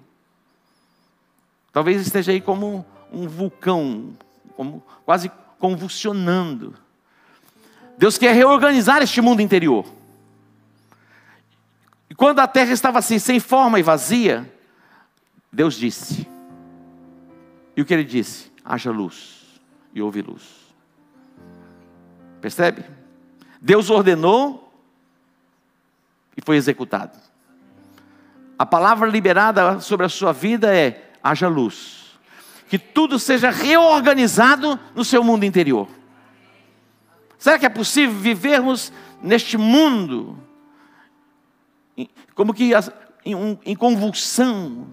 Talvez 1.72 2.00
esteja 2.00 2.30
aí 2.30 2.40
como 2.40 2.84
um 3.10 3.26
vulcão, 3.26 4.16
como 4.56 4.82
quase 5.04 5.30
convulsionando. 5.58 6.74
Deus 7.96 8.18
quer 8.18 8.34
reorganizar 8.34 9.02
este 9.02 9.20
mundo 9.20 9.40
interior. 9.40 9.86
E 12.14 12.16
quando 12.16 12.38
a 12.38 12.47
terra 12.47 12.71
estava 12.71 13.00
assim, 13.00 13.18
sem 13.18 13.40
forma 13.40 13.80
e 13.80 13.83
vazia, 13.83 14.49
Deus 15.52 15.75
disse. 15.75 16.28
E 17.76 17.83
o 17.83 17.85
que 17.85 17.92
ele 17.92 18.04
disse? 18.04 18.52
Haja 18.64 18.92
luz. 18.92 19.61
E 19.92 20.00
houve 20.00 20.23
luz. 20.23 20.42
Percebe? 22.40 22.85
Deus 23.61 23.90
ordenou 23.90 24.73
e 26.37 26.40
foi 26.40 26.54
executado. 26.54 27.18
A 28.56 28.64
palavra 28.64 29.09
liberada 29.09 29.80
sobre 29.80 30.06
a 30.06 30.09
sua 30.09 30.33
vida 30.33 30.73
é: 30.73 31.11
haja 31.21 31.49
luz. 31.49 32.16
Que 32.68 32.78
tudo 32.78 33.18
seja 33.18 33.50
reorganizado 33.50 34.78
no 34.94 35.04
seu 35.04 35.25
mundo 35.25 35.42
interior. 35.42 35.88
Será 37.37 37.59
que 37.59 37.66
é 37.66 37.68
possível 37.68 38.14
vivermos 38.14 38.92
neste 39.21 39.56
mundo 39.56 40.38
como 42.34 42.52
que 42.52 42.72
em, 43.24 43.76
convulsão, 43.76 44.86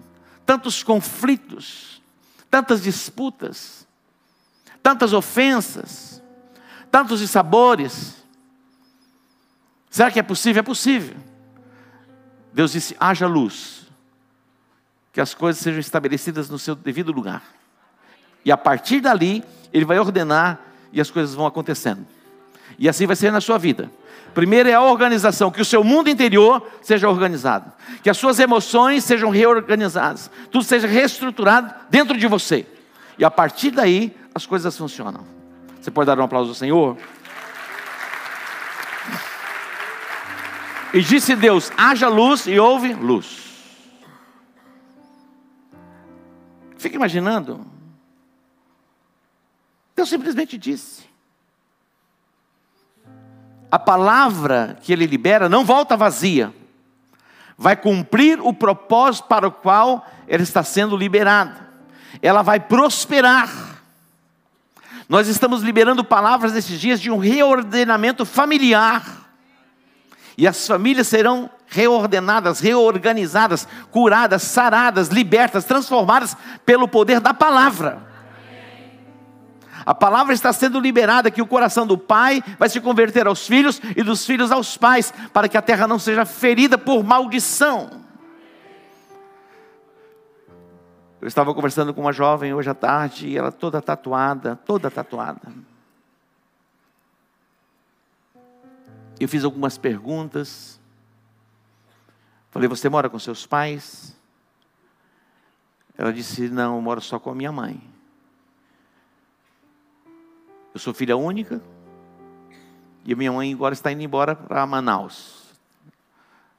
tantos 0.46 0.82
conflitos, 0.82 2.02
tantas 2.50 2.82
disputas, 2.82 3.86
tantas 4.82 5.12
ofensas, 5.12 6.22
tantos 6.90 7.20
dissabores. 7.20 8.16
Será 9.90 10.10
que 10.10 10.18
é 10.18 10.22
possível? 10.22 10.60
É 10.60 10.62
possível. 10.62 11.16
Deus 12.52 12.72
disse: 12.72 12.96
haja 12.98 13.26
luz, 13.26 13.86
que 15.12 15.20
as 15.20 15.34
coisas 15.34 15.62
sejam 15.62 15.80
estabelecidas 15.80 16.48
no 16.48 16.58
seu 16.58 16.74
devido 16.74 17.12
lugar. 17.12 17.42
E 18.44 18.50
a 18.50 18.56
partir 18.56 19.00
dali, 19.00 19.44
Ele 19.72 19.84
vai 19.84 19.98
ordenar 19.98 20.60
e 20.92 21.00
as 21.00 21.10
coisas 21.10 21.34
vão 21.34 21.46
acontecendo. 21.46 22.06
E 22.78 22.88
assim 22.88 23.06
vai 23.06 23.16
ser 23.16 23.30
na 23.30 23.40
sua 23.40 23.58
vida. 23.58 23.90
Primeiro 24.34 24.68
é 24.68 24.74
a 24.74 24.82
organização, 24.82 25.50
que 25.50 25.60
o 25.60 25.64
seu 25.64 25.84
mundo 25.84 26.08
interior 26.08 26.66
seja 26.80 27.08
organizado, 27.08 27.70
que 28.02 28.08
as 28.08 28.16
suas 28.16 28.38
emoções 28.38 29.04
sejam 29.04 29.30
reorganizadas, 29.30 30.30
tudo 30.50 30.64
seja 30.64 30.88
reestruturado 30.88 31.72
dentro 31.90 32.16
de 32.16 32.26
você. 32.26 32.66
E 33.18 33.24
a 33.24 33.30
partir 33.30 33.70
daí 33.70 34.16
as 34.34 34.46
coisas 34.46 34.76
funcionam. 34.76 35.26
Você 35.80 35.90
pode 35.90 36.06
dar 36.06 36.18
um 36.18 36.24
aplauso 36.24 36.50
ao 36.50 36.54
Senhor? 36.54 36.96
E 40.94 41.00
disse 41.00 41.34
Deus: 41.34 41.70
haja 41.76 42.08
luz 42.08 42.46
e 42.46 42.58
houve 42.58 42.94
luz. 42.94 43.42
Fica 46.78 46.96
imaginando. 46.96 47.66
Deus 49.94 50.08
simplesmente 50.08 50.56
disse 50.56 51.11
a 53.72 53.78
palavra 53.78 54.76
que 54.82 54.92
ele 54.92 55.06
libera 55.06 55.48
não 55.48 55.64
volta 55.64 55.96
vazia, 55.96 56.52
vai 57.56 57.74
cumprir 57.74 58.38
o 58.38 58.52
propósito 58.52 59.28
para 59.28 59.48
o 59.48 59.50
qual 59.50 60.06
ela 60.28 60.42
está 60.42 60.62
sendo 60.62 60.94
liberada, 60.94 61.70
ela 62.20 62.42
vai 62.42 62.60
prosperar. 62.60 63.48
Nós 65.08 65.26
estamos 65.26 65.62
liberando 65.62 66.04
palavras 66.04 66.52
nesses 66.52 66.78
dias 66.78 67.00
de 67.00 67.10
um 67.10 67.16
reordenamento 67.16 68.26
familiar, 68.26 69.06
e 70.36 70.46
as 70.46 70.66
famílias 70.66 71.08
serão 71.08 71.48
reordenadas, 71.66 72.60
reorganizadas, 72.60 73.66
curadas, 73.90 74.42
saradas, 74.42 75.08
libertas, 75.08 75.64
transformadas 75.64 76.36
pelo 76.66 76.86
poder 76.86 77.20
da 77.20 77.32
palavra. 77.32 78.11
A 79.84 79.94
palavra 79.94 80.32
está 80.32 80.52
sendo 80.52 80.80
liberada 80.80 81.30
que 81.30 81.42
o 81.42 81.46
coração 81.46 81.86
do 81.86 81.98
pai 81.98 82.42
vai 82.58 82.68
se 82.68 82.80
converter 82.80 83.26
aos 83.26 83.46
filhos 83.46 83.80
e 83.96 84.02
dos 84.02 84.24
filhos 84.24 84.50
aos 84.52 84.76
pais, 84.76 85.12
para 85.32 85.48
que 85.48 85.56
a 85.56 85.62
terra 85.62 85.86
não 85.86 85.98
seja 85.98 86.24
ferida 86.24 86.78
por 86.78 87.02
maldição. 87.02 88.02
Eu 91.20 91.28
estava 91.28 91.54
conversando 91.54 91.94
com 91.94 92.00
uma 92.00 92.12
jovem 92.12 92.52
hoje 92.52 92.68
à 92.68 92.74
tarde 92.74 93.28
e 93.28 93.38
ela 93.38 93.52
toda 93.52 93.80
tatuada, 93.80 94.56
toda 94.56 94.90
tatuada. 94.90 95.52
Eu 99.20 99.28
fiz 99.28 99.44
algumas 99.44 99.78
perguntas. 99.78 100.80
Falei, 102.50 102.68
você 102.68 102.88
mora 102.88 103.08
com 103.08 103.20
seus 103.20 103.46
pais? 103.46 104.16
Ela 105.96 106.12
disse, 106.12 106.48
não, 106.48 106.74
eu 106.74 106.82
moro 106.82 107.00
só 107.00 107.20
com 107.20 107.30
a 107.30 107.34
minha 107.36 107.52
mãe. 107.52 107.91
Eu 110.74 110.80
sou 110.80 110.94
filha 110.94 111.16
única. 111.16 111.60
E 113.04 113.14
minha 113.14 113.32
mãe 113.32 113.52
agora 113.52 113.74
está 113.74 113.90
indo 113.90 114.02
embora 114.02 114.34
para 114.34 114.64
Manaus. 114.66 115.42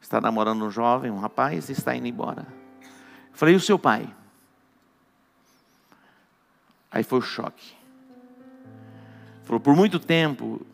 Está 0.02 0.20
namorando 0.20 0.66
um 0.66 0.70
jovem, 0.70 1.10
um 1.10 1.20
rapaz, 1.20 1.70
e 1.70 1.72
está 1.72 1.96
indo 1.96 2.08
embora. 2.08 2.46
Eu 2.82 3.34
falei, 3.38 3.54
e 3.54 3.58
o 3.58 3.62
seu 3.62 3.80
pai? 3.80 4.14
Aí 6.92 7.04
foi 7.04 7.20
o 7.20 7.22
choque. 7.22 7.74
Falou, 9.44 9.60
por 9.60 9.76
muito 9.76 10.00
tempo, 10.00 10.66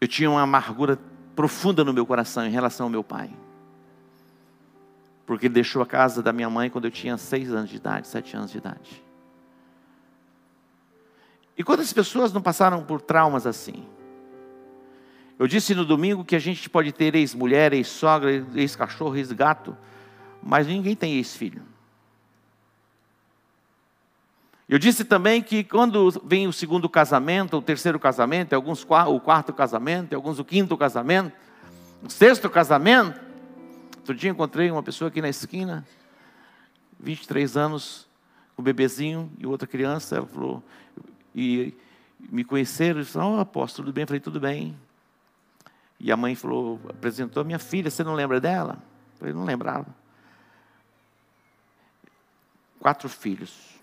eu 0.00 0.06
tinha 0.06 0.30
uma 0.30 0.42
amargura 0.42 0.98
profunda 1.34 1.82
no 1.82 1.92
meu 1.92 2.06
coração 2.06 2.46
em 2.46 2.50
relação 2.50 2.86
ao 2.86 2.90
meu 2.90 3.02
pai. 3.02 3.30
Porque 5.26 5.46
ele 5.46 5.54
deixou 5.54 5.82
a 5.82 5.86
casa 5.86 6.22
da 6.22 6.32
minha 6.32 6.48
mãe 6.48 6.70
quando 6.70 6.84
eu 6.84 6.90
tinha 6.90 7.16
seis 7.16 7.52
anos 7.52 7.68
de 7.68 7.76
idade, 7.76 8.06
sete 8.06 8.36
anos 8.36 8.50
de 8.50 8.58
idade. 8.58 9.07
E 11.58 11.64
quantas 11.64 11.92
pessoas 11.92 12.32
não 12.32 12.40
passaram 12.40 12.84
por 12.84 13.00
traumas 13.00 13.44
assim? 13.44 13.84
Eu 15.36 15.48
disse 15.48 15.74
no 15.74 15.84
domingo 15.84 16.24
que 16.24 16.36
a 16.36 16.38
gente 16.38 16.70
pode 16.70 16.92
ter 16.92 17.16
ex-mulher, 17.16 17.72
ex-sogra, 17.72 18.46
ex-cachorro, 18.54 19.16
ex-gato, 19.16 19.76
mas 20.40 20.68
ninguém 20.68 20.94
tem 20.94 21.16
ex-filho. 21.16 21.62
Eu 24.68 24.78
disse 24.78 25.04
também 25.04 25.42
que 25.42 25.64
quando 25.64 26.10
vem 26.24 26.46
o 26.46 26.52
segundo 26.52 26.88
casamento, 26.88 27.56
o 27.56 27.62
terceiro 27.62 27.98
casamento, 27.98 28.52
alguns 28.52 28.84
o 28.84 29.18
quarto 29.18 29.52
casamento, 29.52 30.14
alguns 30.14 30.38
o 30.38 30.44
quinto 30.44 30.76
casamento, 30.76 31.32
o 32.04 32.10
sexto 32.10 32.48
casamento. 32.48 33.18
Outro 33.96 34.14
dia 34.14 34.30
encontrei 34.30 34.70
uma 34.70 34.82
pessoa 34.82 35.08
aqui 35.08 35.20
na 35.20 35.28
esquina, 35.28 35.84
23 37.00 37.56
anos, 37.56 38.06
com 38.54 38.62
um 38.62 38.64
bebezinho 38.64 39.30
e 39.38 39.46
outra 39.46 39.66
criança. 39.66 40.16
Ela 40.16 40.26
falou, 40.26 40.62
e 41.34 41.74
me 42.18 42.44
conheceram, 42.44 43.00
e 43.00 43.04
disse, 43.04 43.18
oh, 43.18 43.38
apóstolo, 43.38 43.86
tudo 43.86 43.94
bem? 43.94 44.02
Eu 44.02 44.08
falei, 44.08 44.20
tudo 44.20 44.40
bem. 44.40 44.76
E 46.00 46.12
a 46.12 46.16
mãe 46.16 46.34
falou, 46.34 46.80
apresentou 46.88 47.40
a 47.40 47.44
minha 47.44 47.58
filha, 47.58 47.90
você 47.90 48.04
não 48.04 48.14
lembra 48.14 48.40
dela? 48.40 48.82
Eu 49.14 49.18
falei, 49.18 49.34
não 49.34 49.44
lembrava. 49.44 49.94
Quatro 52.78 53.08
filhos. 53.08 53.78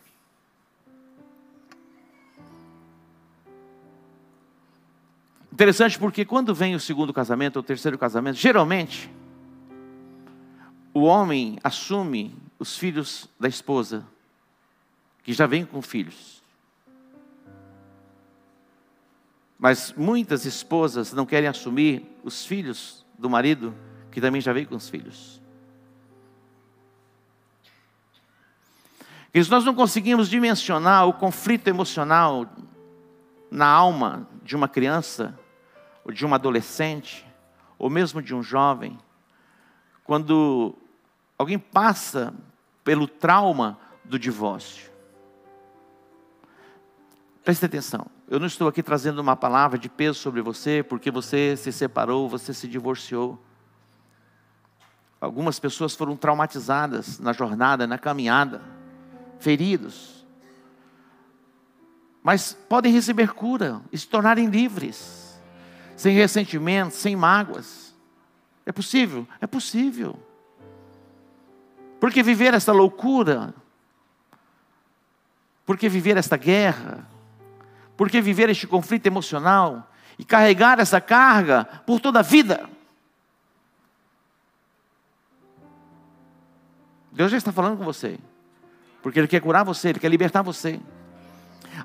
Interessante 5.52 5.98
porque 5.98 6.25
quando 6.25 6.54
vem 6.54 6.75
o 6.75 6.80
segundo 6.80 7.14
casamento 7.14 7.56
ou 7.56 7.62
o 7.62 7.66
terceiro 7.66 7.98
casamento, 7.98 8.36
geralmente 8.36 9.10
o 10.94 11.04
homem 11.04 11.58
assume 11.64 12.36
os 12.60 12.78
filhos 12.78 13.30
da 13.40 13.48
esposa, 13.48 14.06
que 15.24 15.34
já 15.34 15.46
vem 15.46 15.66
com 15.66 15.81
filhos. 15.81 16.42
Mas 19.57 19.94
muitas 19.94 20.46
esposas 20.46 21.13
não 21.13 21.25
querem 21.25 21.48
assumir 21.48 22.05
os 22.24 22.46
filhos 22.46 23.05
do 23.18 23.29
marido, 23.29 23.74
que 24.11 24.20
também 24.20 24.41
já 24.41 24.51
vem 24.51 24.65
com 24.65 24.75
os 24.75 24.89
filhos. 24.89 25.41
Nós 29.50 29.65
não 29.65 29.75
conseguimos 29.75 30.29
dimensionar 30.29 31.07
o 31.07 31.13
conflito 31.13 31.68
emocional 31.68 32.50
na 33.51 33.68
alma 33.68 34.27
de 34.44 34.55
uma 34.55 34.68
criança 34.68 35.37
ou 36.05 36.11
de 36.11 36.25
uma 36.25 36.35
adolescente, 36.35 37.25
ou 37.77 37.89
mesmo 37.89 38.22
de 38.22 38.33
um 38.33 38.41
jovem, 38.41 38.98
quando 40.03 40.75
alguém 41.37 41.59
passa 41.59 42.33
pelo 42.83 43.07
trauma 43.07 43.77
do 44.03 44.20
divórcio. 44.20 44.91
Preste 47.44 47.65
atenção, 47.65 48.05
eu 48.27 48.40
não 48.40 48.48
estou 48.48 48.68
aqui 48.68 48.81
trazendo 48.81 49.20
uma 49.20 49.35
palavra 49.35 49.77
de 49.77 49.88
peso 49.88 50.20
sobre 50.20 50.42
você, 50.42 50.83
porque 50.83 51.11
você 51.11 51.55
se 51.55 51.72
separou, 51.72 52.27
você 52.27 52.53
se 52.53 52.68
divorciou. 52.68 53.40
Algumas 55.22 55.59
pessoas 55.59 55.94
foram 55.94 56.18
traumatizadas 56.18 57.20
na 57.20 57.33
jornada, 57.33 57.85
na 57.85 57.98
caminhada, 57.98 58.61
feridos. 59.40 60.25
Mas 62.24 62.53
podem 62.53 62.92
receber 62.92 63.33
cura 63.33 63.81
e 63.92 63.98
se 63.98 64.07
tornarem 64.07 64.48
livres 64.48 65.25
sem 65.96 66.16
ressentimento, 66.16 66.94
sem 66.94 67.16
mágoas. 67.16 67.94
É 68.66 68.72
possível? 68.72 69.27
É 69.40 69.48
possível. 69.48 70.20
Porque 72.00 72.22
viver 72.22 72.53
esta 72.53 72.72
loucura? 72.72 73.53
Porque 75.66 75.88
viver 75.88 76.18
esta 76.18 76.35
guerra? 76.35 77.07
Porque 77.98 78.22
viver 78.22 78.50
este 78.50 78.68
conflito 78.68 79.08
emocional 79.08 79.90
e 80.18 80.25
carregar 80.25 80.79
essa 80.79 81.00
carga 81.00 81.66
por 81.86 82.00
toda 82.00 82.20
a 82.20 82.24
vida? 82.24 82.70
Deus 87.12 87.31
já 87.31 87.38
está 87.38 87.51
falando 87.51 87.77
com 87.77 87.86
você, 87.86 88.20
porque 89.01 89.20
Ele 89.20 89.27
quer 89.27 89.40
curar 89.40 89.64
você, 89.64 89.90
Ele 89.90 90.00
quer 90.00 90.10
libertar 90.10 90.42
você. 90.42 90.79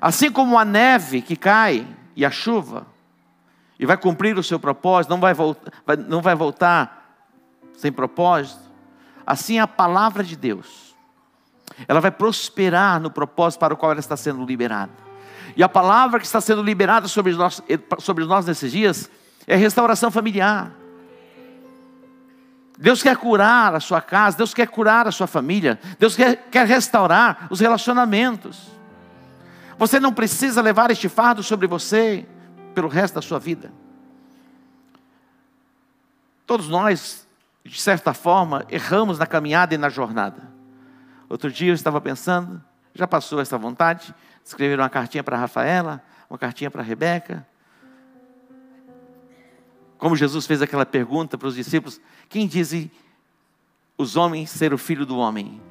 Assim 0.01 0.29
como 0.29 0.59
a 0.59 0.65
neve 0.65 1.21
que 1.21 1.37
cai 1.37 1.87
e 2.15 2.25
a 2.25 2.31
chuva, 2.31 2.85
e 3.79 3.85
vai 3.85 3.97
cumprir 3.97 4.37
o 4.37 4.43
seu 4.43 4.59
propósito, 4.59 5.09
não 5.09 5.19
vai, 5.19 5.33
voltar, 5.33 5.71
não 6.07 6.21
vai 6.21 6.35
voltar 6.35 7.01
sem 7.75 7.91
propósito. 7.91 8.61
Assim 9.25 9.57
a 9.57 9.65
palavra 9.65 10.23
de 10.23 10.35
Deus. 10.35 10.95
Ela 11.87 11.99
vai 11.99 12.11
prosperar 12.11 12.99
no 12.99 13.09
propósito 13.09 13.59
para 13.59 13.73
o 13.73 13.77
qual 13.77 13.91
ela 13.91 13.99
está 13.99 14.15
sendo 14.15 14.45
liberada. 14.45 14.91
E 15.55 15.63
a 15.63 15.69
palavra 15.69 16.19
que 16.19 16.25
está 16.25 16.39
sendo 16.39 16.63
liberada 16.63 17.07
sobre 17.07 17.33
nós, 17.33 17.61
sobre 17.99 18.25
nós 18.25 18.45
nesses 18.45 18.71
dias 18.71 19.09
é 19.47 19.55
restauração 19.55 20.11
familiar. 20.11 20.71
Deus 22.77 23.03
quer 23.03 23.15
curar 23.15 23.75
a 23.75 23.79
sua 23.79 24.01
casa, 24.01 24.37
Deus 24.37 24.53
quer 24.53 24.67
curar 24.67 25.07
a 25.07 25.11
sua 25.11 25.27
família, 25.27 25.79
Deus 25.99 26.15
quer, 26.15 26.47
quer 26.49 26.65
restaurar 26.65 27.47
os 27.51 27.59
relacionamentos. 27.59 28.71
Você 29.77 29.99
não 29.99 30.13
precisa 30.13 30.61
levar 30.61 30.89
este 30.89 31.07
fardo 31.07 31.43
sobre 31.43 31.67
você 31.67 32.25
pelo 32.73 32.87
resto 32.87 33.15
da 33.15 33.21
sua 33.21 33.39
vida. 33.39 33.71
Todos 36.45 36.67
nós, 36.67 37.27
de 37.63 37.79
certa 37.79 38.13
forma, 38.13 38.65
erramos 38.69 39.19
na 39.19 39.25
caminhada 39.25 39.75
e 39.75 39.77
na 39.77 39.89
jornada. 39.89 40.51
Outro 41.29 41.51
dia 41.51 41.69
eu 41.69 41.75
estava 41.75 42.01
pensando, 42.01 42.61
já 42.93 43.07
passou 43.07 43.39
essa 43.39 43.57
vontade, 43.57 44.13
de 44.43 44.49
escrever 44.49 44.79
uma 44.79 44.89
cartinha 44.89 45.23
para 45.23 45.37
Rafaela, 45.37 46.03
uma 46.29 46.37
cartinha 46.37 46.71
para 46.71 46.81
Rebeca. 46.81 47.45
Como 49.97 50.15
Jesus 50.15 50.47
fez 50.47 50.61
aquela 50.61 50.85
pergunta 50.85 51.37
para 51.37 51.47
os 51.47 51.55
discípulos: 51.55 52.01
quem 52.27 52.47
dizem 52.47 52.89
os 53.97 54.15
homens 54.15 54.49
ser 54.49 54.73
o 54.73 54.77
filho 54.77 55.05
do 55.05 55.17
homem? 55.17 55.61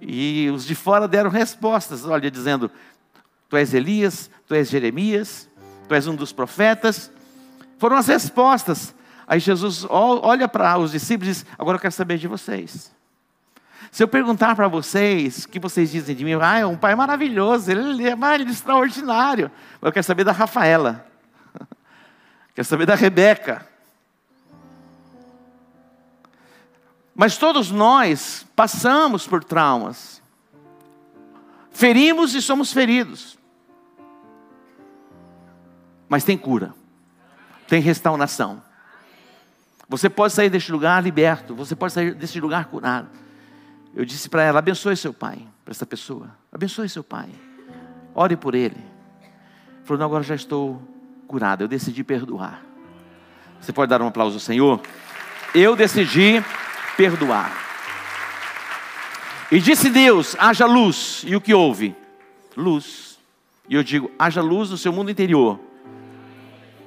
E 0.00 0.50
os 0.50 0.64
de 0.64 0.74
fora 0.74 1.06
deram 1.06 1.30
respostas, 1.30 2.04
olha, 2.04 2.30
dizendo: 2.30 2.70
Tu 3.48 3.56
és 3.56 3.72
Elias, 3.72 4.30
tu 4.46 4.54
és 4.54 4.68
Jeremias, 4.68 5.48
tu 5.88 5.94
és 5.94 6.06
um 6.06 6.14
dos 6.14 6.32
profetas. 6.32 7.10
Foram 7.78 7.96
as 7.96 8.06
respostas. 8.08 8.94
Aí 9.26 9.40
Jesus 9.40 9.86
olha 9.88 10.48
para 10.48 10.76
os 10.78 10.92
discípulos 10.92 11.28
e 11.28 11.32
diz: 11.32 11.46
Agora 11.58 11.76
eu 11.76 11.80
quero 11.80 11.94
saber 11.94 12.18
de 12.18 12.28
vocês. 12.28 12.92
Se 13.92 14.02
eu 14.02 14.08
perguntar 14.08 14.56
para 14.56 14.68
vocês 14.68 15.44
o 15.44 15.48
que 15.50 15.60
vocês 15.60 15.90
dizem 15.90 16.16
de 16.16 16.24
mim, 16.24 16.32
ah, 16.40 16.56
é 16.56 16.64
um 16.64 16.78
pai 16.78 16.94
maravilhoso, 16.94 17.70
ele 17.70 18.08
é, 18.08 18.12
é 18.12 18.42
extraordinário. 18.50 19.50
Eu 19.82 19.92
quero 19.92 20.02
saber 20.02 20.24
da 20.24 20.32
Rafaela, 20.32 21.06
quero 22.54 22.66
saber 22.66 22.86
da 22.86 22.94
Rebeca. 22.94 23.68
Mas 27.14 27.36
todos 27.36 27.70
nós 27.70 28.46
passamos 28.56 29.26
por 29.26 29.44
traumas, 29.44 30.22
ferimos 31.70 32.34
e 32.34 32.40
somos 32.40 32.72
feridos. 32.72 33.38
Mas 36.08 36.24
tem 36.24 36.38
cura, 36.38 36.74
tem 37.68 37.82
restauração. 37.82 38.62
Você 39.86 40.08
pode 40.08 40.32
sair 40.32 40.48
deste 40.48 40.72
lugar 40.72 41.02
liberto, 41.02 41.54
você 41.54 41.76
pode 41.76 41.92
sair 41.92 42.14
deste 42.14 42.40
lugar 42.40 42.64
curado. 42.64 43.21
Eu 43.94 44.04
disse 44.04 44.28
para 44.28 44.42
ela: 44.42 44.58
abençoe 44.58 44.96
seu 44.96 45.12
pai, 45.12 45.38
para 45.64 45.72
essa 45.72 45.86
pessoa. 45.86 46.30
Abençoe 46.50 46.88
seu 46.88 47.04
pai. 47.04 47.28
Ore 48.14 48.36
por 48.36 48.54
ele. 48.54 48.76
Falou: 49.84 49.98
não, 49.98 50.06
agora 50.06 50.22
já 50.22 50.34
estou 50.34 50.80
curado. 51.26 51.62
Eu 51.62 51.68
decidi 51.68 52.02
perdoar. 52.02 52.62
Você 53.60 53.72
pode 53.72 53.90
dar 53.90 54.02
um 54.02 54.08
aplauso 54.08 54.36
ao 54.36 54.40
Senhor? 54.40 54.80
Eu 55.54 55.76
decidi 55.76 56.42
perdoar. 56.96 57.52
E 59.50 59.60
disse 59.60 59.90
Deus: 59.90 60.34
haja 60.38 60.66
luz. 60.66 61.22
E 61.26 61.36
o 61.36 61.40
que 61.40 61.52
houve? 61.52 61.94
Luz. 62.56 63.18
E 63.68 63.74
eu 63.74 63.82
digo: 63.82 64.10
haja 64.18 64.40
luz 64.40 64.70
no 64.70 64.78
seu 64.78 64.92
mundo 64.92 65.10
interior. 65.10 65.60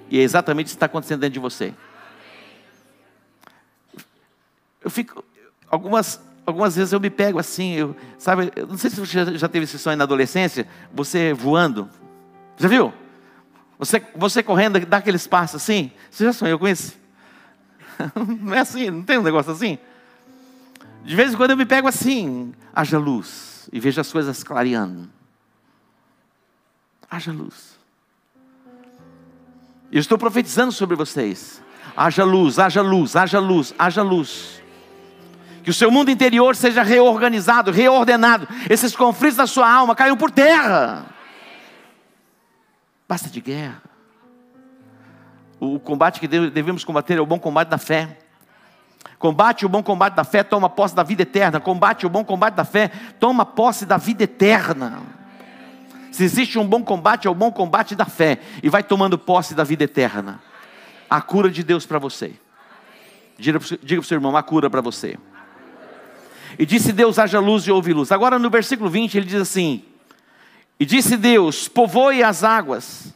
E 0.10 0.20
é 0.20 0.22
exatamente 0.22 0.68
isso 0.68 0.76
que 0.76 0.78
está 0.78 0.86
acontecendo 0.86 1.22
dentro 1.22 1.34
de 1.34 1.40
você. 1.40 1.74
Eu 4.82 4.90
fico. 4.90 5.24
Algumas, 5.70 6.22
algumas 6.46 6.76
vezes 6.76 6.94
eu 6.94 7.00
me 7.00 7.10
pego 7.10 7.40
assim, 7.40 7.74
eu, 7.74 7.96
sabe? 8.18 8.52
Eu 8.56 8.68
não 8.68 8.78
sei 8.78 8.90
se 8.90 9.00
você 9.00 9.38
já 9.38 9.50
teve 9.50 9.64
esse 9.64 9.80
sonho 9.80 9.98
na 9.98 10.04
adolescência, 10.04 10.68
você 10.94 11.34
voando. 11.34 11.90
Já 12.58 12.68
viu? 12.68 12.94
Você, 13.78 14.02
você 14.16 14.44
correndo, 14.44 14.80
dá 14.86 14.98
aquele 14.98 15.18
espaço 15.18 15.58
assim. 15.58 15.92
Você 16.10 16.26
já 16.26 16.34
sonhou 16.34 16.60
com 16.60 16.68
isso? 16.68 16.96
Não 18.42 18.54
é 18.54 18.60
assim, 18.60 18.90
não 18.90 19.04
tem 19.04 19.18
um 19.18 19.24
negócio 19.24 19.54
assim? 19.54 19.78
De 21.06 21.16
vez 21.16 21.34
em 21.34 21.38
quando 21.38 21.52
eu 21.52 21.58
me 21.58 21.66
pego 21.66 21.88
assim, 21.88 22.54
haja 22.74 22.98
luz, 22.98 23.70
e 23.72 23.80
vejo 23.80 24.02
as 24.02 24.12
coisas 24.12 24.44
clareando. 24.44 25.08
Haja 27.10 27.32
luz. 27.32 27.78
Eu 29.90 30.02
estou 30.02 30.18
profetizando 30.18 30.74
sobre 30.74 30.96
vocês. 30.96 31.62
Haja 31.96 32.26
luz, 32.26 32.60
haja 32.60 32.82
luz, 32.82 33.16
haja 33.16 33.40
luz, 33.40 33.74
haja 33.80 34.02
luz. 34.02 34.62
Que 35.66 35.72
o 35.72 35.74
seu 35.74 35.90
mundo 35.90 36.12
interior 36.12 36.56
seja 36.56 36.84
reorganizado, 36.84 37.72
reordenado. 37.72 38.48
Esses 38.70 38.96
conflitos 38.96 39.38
da 39.38 39.48
sua 39.48 39.68
alma 39.68 39.96
caiam 39.96 40.16
por 40.16 40.30
terra. 40.30 41.08
Basta 43.10 43.32
de 43.32 43.42
guerra. 43.42 43.82
O 45.60 45.80
combate 45.80 46.20
que 46.20 46.28
devemos 46.28 46.84
combater 46.84 47.18
é 47.18 47.22
o 47.22 47.26
bom 47.26 47.40
combate 47.40 47.70
da 47.70 47.80
fé. 47.80 48.20
Combate 49.18 49.66
o 49.66 49.70
bom 49.70 49.82
combate 49.82 50.14
da 50.14 50.24
fé, 50.24 50.44
toma 50.44 50.70
posse 50.70 50.96
da 50.96 51.02
vida 51.02 51.24
eterna. 51.24 51.60
Combate 51.60 52.06
o 52.06 52.10
bom 52.10 52.24
combate 52.24 52.54
da 52.54 52.64
fé, 52.64 52.92
toma 53.20 53.44
posse 53.44 53.88
da 53.88 53.98
vida 53.98 54.24
eterna. 54.24 55.02
Se 56.12 56.24
existe 56.24 56.60
um 56.60 56.68
bom 56.68 56.84
combate, 56.84 57.26
é 57.26 57.30
o 57.32 57.34
bom 57.34 57.52
combate 57.52 57.96
da 57.96 58.06
fé. 58.06 58.40
E 58.62 58.70
vai 58.70 58.84
tomando 58.84 59.18
posse 59.18 59.56
da 59.56 59.64
vida 59.64 59.86
eterna. 59.86 60.40
A 61.10 61.22
cura 61.22 61.50
de 61.50 61.64
Deus 61.64 61.88
para 61.88 61.98
você. 61.98 62.36
Diga 63.40 63.60
para 63.60 64.00
o 64.00 64.04
seu 64.04 64.16
irmão, 64.16 64.38
a 64.38 64.44
cura 64.44 64.70
para 64.70 64.82
você. 64.82 65.18
E 66.58 66.66
disse 66.66 66.92
Deus: 66.92 67.20
haja 67.20 67.40
luz 67.40 67.64
e 67.68 67.72
houve 67.72 67.94
luz. 67.94 68.12
Agora 68.12 68.40
no 68.40 68.50
versículo 68.50 68.90
20 68.90 69.18
ele 69.18 69.26
diz 69.26 69.42
assim: 69.42 69.84
E 70.80 70.86
disse 70.86 71.18
Deus: 71.18 71.68
povoe 71.68 72.24
as 72.24 72.44
águas 72.44 73.14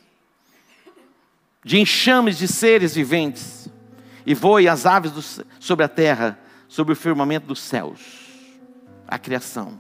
de 1.64 1.78
enxames 1.78 2.38
de 2.38 2.48
seres 2.48 2.96
viventes, 2.96 3.70
e 4.26 4.34
voe 4.34 4.68
as 4.68 4.86
aves 4.86 5.12
do, 5.12 5.22
sobre 5.60 5.86
a 5.86 5.90
terra, 5.90 6.40
sobre 6.68 6.94
o 6.94 6.96
firmamento 6.96 7.48
dos 7.48 7.60
céus. 7.60 8.00
A 9.08 9.18
criação. 9.18 9.80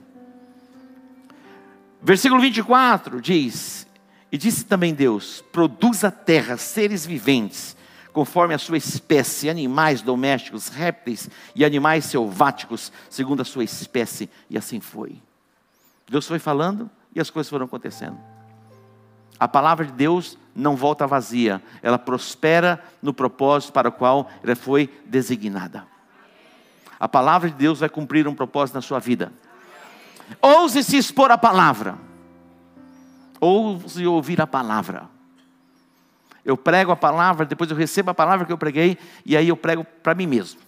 Versículo 2.01 2.41
24 2.41 3.21
diz: 3.21 3.87
E 4.31 4.37
disse 4.37 4.65
também 4.65 4.93
Deus: 4.93 5.43
Produz 5.51 6.03
a 6.03 6.11
terra 6.11 6.57
seres 6.57 7.05
viventes, 7.05 7.75
conforme 8.19 8.53
a 8.53 8.57
sua 8.57 8.75
espécie, 8.75 9.49
animais 9.49 10.01
domésticos, 10.01 10.67
répteis 10.67 11.29
e 11.55 11.63
animais 11.63 12.03
selváticos, 12.03 12.91
segundo 13.09 13.41
a 13.41 13.45
sua 13.45 13.63
espécie, 13.63 14.29
e 14.49 14.57
assim 14.57 14.81
foi. 14.81 15.21
Deus 16.05 16.27
foi 16.27 16.37
falando 16.37 16.89
e 17.15 17.21
as 17.21 17.29
coisas 17.29 17.49
foram 17.49 17.65
acontecendo. 17.65 18.17
A 19.39 19.47
palavra 19.47 19.85
de 19.85 19.93
Deus 19.93 20.37
não 20.53 20.75
volta 20.75 21.07
vazia, 21.07 21.63
ela 21.81 21.97
prospera 21.97 22.83
no 23.01 23.13
propósito 23.13 23.71
para 23.71 23.87
o 23.87 23.93
qual 23.93 24.29
ela 24.43 24.53
foi 24.53 24.93
designada. 25.05 25.87
A 26.99 27.07
palavra 27.07 27.49
de 27.49 27.55
Deus 27.55 27.79
vai 27.79 27.87
cumprir 27.87 28.27
um 28.27 28.35
propósito 28.35 28.75
na 28.75 28.81
sua 28.81 28.99
vida. 28.99 29.31
Ouse 30.41 30.83
se 30.83 30.97
expor 30.97 31.31
à 31.31 31.37
palavra, 31.37 31.97
ouse 33.39 34.05
ouvir 34.05 34.41
a 34.41 34.45
palavra. 34.45 35.18
Eu 36.49 36.57
prego 36.57 36.91
a 36.91 36.95
palavra, 36.95 37.45
depois 37.45 37.69
eu 37.69 37.77
recebo 37.77 38.09
a 38.09 38.13
palavra 38.15 38.43
que 38.43 38.51
eu 38.51 38.57
preguei, 38.57 38.97
e 39.23 39.37
aí 39.37 39.49
eu 39.49 39.55
prego 39.55 39.83
para 39.83 40.15
mim 40.15 40.25
mesmo. 40.25 40.59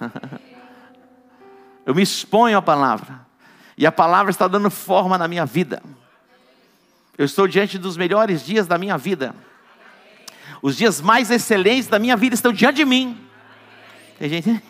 eu 1.84 1.94
me 1.94 2.00
exponho 2.00 2.56
à 2.56 2.62
palavra, 2.62 3.20
e 3.76 3.84
a 3.84 3.92
palavra 3.92 4.30
está 4.30 4.48
dando 4.48 4.70
forma 4.70 5.18
na 5.18 5.28
minha 5.28 5.44
vida. 5.44 5.82
Eu 7.18 7.26
estou 7.26 7.46
diante 7.46 7.76
dos 7.76 7.98
melhores 7.98 8.42
dias 8.42 8.66
da 8.66 8.78
minha 8.78 8.96
vida. 8.96 9.34
Os 10.62 10.74
dias 10.74 11.02
mais 11.02 11.30
excelentes 11.30 11.86
da 11.86 11.98
minha 11.98 12.16
vida 12.16 12.34
estão 12.34 12.50
diante 12.50 12.76
de 12.76 12.86
mim. 12.86 13.22
Tem 14.18 14.26
gente. 14.26 14.48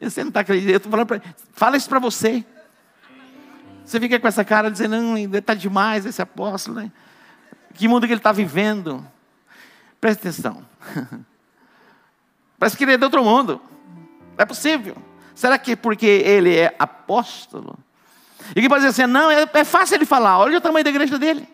você 0.00 0.22
não 0.22 0.28
está 0.28 0.40
acreditando. 0.40 0.74
Eu 0.74 0.76
estou 0.76 0.92
falando. 0.92 1.22
Fala 1.54 1.76
isso 1.76 1.88
para 1.88 1.98
você. 1.98 2.44
Você 3.84 3.98
fica 3.98 4.20
com 4.20 4.28
essa 4.28 4.44
cara 4.44 4.70
dizendo, 4.70 4.94
não, 4.94 5.18
está 5.18 5.54
demais 5.54 6.06
esse 6.06 6.22
apóstolo, 6.22 6.76
né? 6.76 6.92
Que 7.74 7.88
mundo 7.88 8.06
que 8.06 8.12
ele 8.12 8.20
está 8.20 8.32
vivendo? 8.32 9.06
Preste 10.00 10.20
atenção. 10.20 10.64
Parece 12.58 12.76
que 12.76 12.84
ele 12.84 12.92
é 12.92 12.98
de 12.98 13.04
outro 13.04 13.24
mundo. 13.24 13.60
Não 14.36 14.42
é 14.42 14.46
possível. 14.46 14.96
Será 15.34 15.58
que 15.58 15.74
porque 15.74 16.06
ele 16.06 16.56
é 16.56 16.74
apóstolo? 16.78 17.78
E 18.54 18.60
que 18.60 18.68
pode 18.68 18.84
dizer 18.84 19.02
assim, 19.02 19.10
não, 19.10 19.30
é, 19.30 19.48
é 19.52 19.64
fácil 19.64 19.96
ele 19.96 20.04
falar, 20.04 20.38
olha 20.38 20.58
o 20.58 20.60
tamanho 20.60 20.84
da 20.84 20.90
igreja 20.90 21.18
dele. 21.18 21.48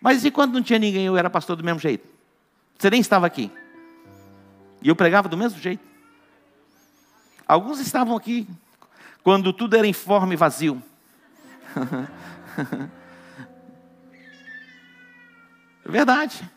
Mas 0.00 0.24
e 0.24 0.30
quando 0.30 0.54
não 0.54 0.62
tinha 0.62 0.78
ninguém, 0.78 1.06
eu 1.06 1.16
era 1.16 1.28
pastor 1.28 1.56
do 1.56 1.64
mesmo 1.64 1.78
jeito? 1.78 2.08
Você 2.78 2.90
nem 2.90 3.00
estava 3.00 3.26
aqui. 3.26 3.50
E 4.82 4.88
eu 4.88 4.96
pregava 4.96 5.28
do 5.28 5.36
mesmo 5.36 5.60
jeito. 5.60 5.82
Alguns 7.46 7.80
estavam 7.80 8.16
aqui 8.16 8.48
quando 9.22 9.52
tudo 9.52 9.76
era 9.76 9.86
informe 9.86 10.34
e 10.34 10.36
vazio. 10.36 10.82
É 15.84 15.90
verdade. 15.90 16.48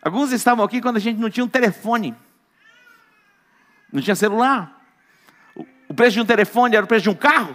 Alguns 0.00 0.32
estavam 0.32 0.64
aqui 0.64 0.80
quando 0.80 0.96
a 0.96 1.00
gente 1.00 1.18
não 1.18 1.30
tinha 1.30 1.44
um 1.44 1.48
telefone. 1.48 2.14
Não 3.92 4.02
tinha 4.02 4.16
celular. 4.16 4.80
O 5.88 5.94
preço 5.94 6.14
de 6.14 6.20
um 6.20 6.24
telefone 6.24 6.74
era 6.74 6.84
o 6.84 6.88
preço 6.88 7.04
de 7.04 7.10
um 7.10 7.14
carro. 7.14 7.54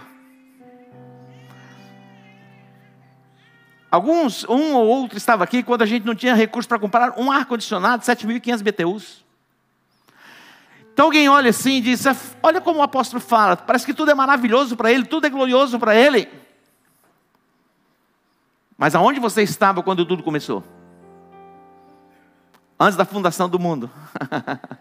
Alguns, 3.90 4.44
um 4.44 4.74
ou 4.74 4.86
outro 4.86 5.16
estava 5.16 5.42
aqui 5.44 5.62
quando 5.62 5.82
a 5.82 5.86
gente 5.86 6.04
não 6.04 6.14
tinha 6.14 6.34
recurso 6.34 6.68
para 6.68 6.78
comprar 6.78 7.18
um 7.18 7.32
ar-condicionado, 7.32 8.04
7.500 8.04 8.62
BTUs. 8.62 9.24
Então 10.92 11.06
alguém 11.06 11.28
olha 11.28 11.50
assim 11.50 11.76
e 11.76 11.80
diz: 11.80 12.04
Olha 12.42 12.60
como 12.60 12.80
o 12.80 12.82
apóstolo 12.82 13.20
fala, 13.20 13.56
parece 13.56 13.86
que 13.86 13.94
tudo 13.94 14.10
é 14.10 14.14
maravilhoso 14.14 14.76
para 14.76 14.92
ele, 14.92 15.06
tudo 15.06 15.26
é 15.26 15.30
glorioso 15.30 15.78
para 15.78 15.94
ele. 15.94 16.28
Mas 18.76 18.94
aonde 18.94 19.18
você 19.18 19.42
estava 19.42 19.82
quando 19.82 20.04
tudo 20.04 20.22
começou? 20.22 20.62
Antes 22.78 22.96
da 22.96 23.04
fundação 23.04 23.48
do 23.48 23.58
mundo. 23.58 23.90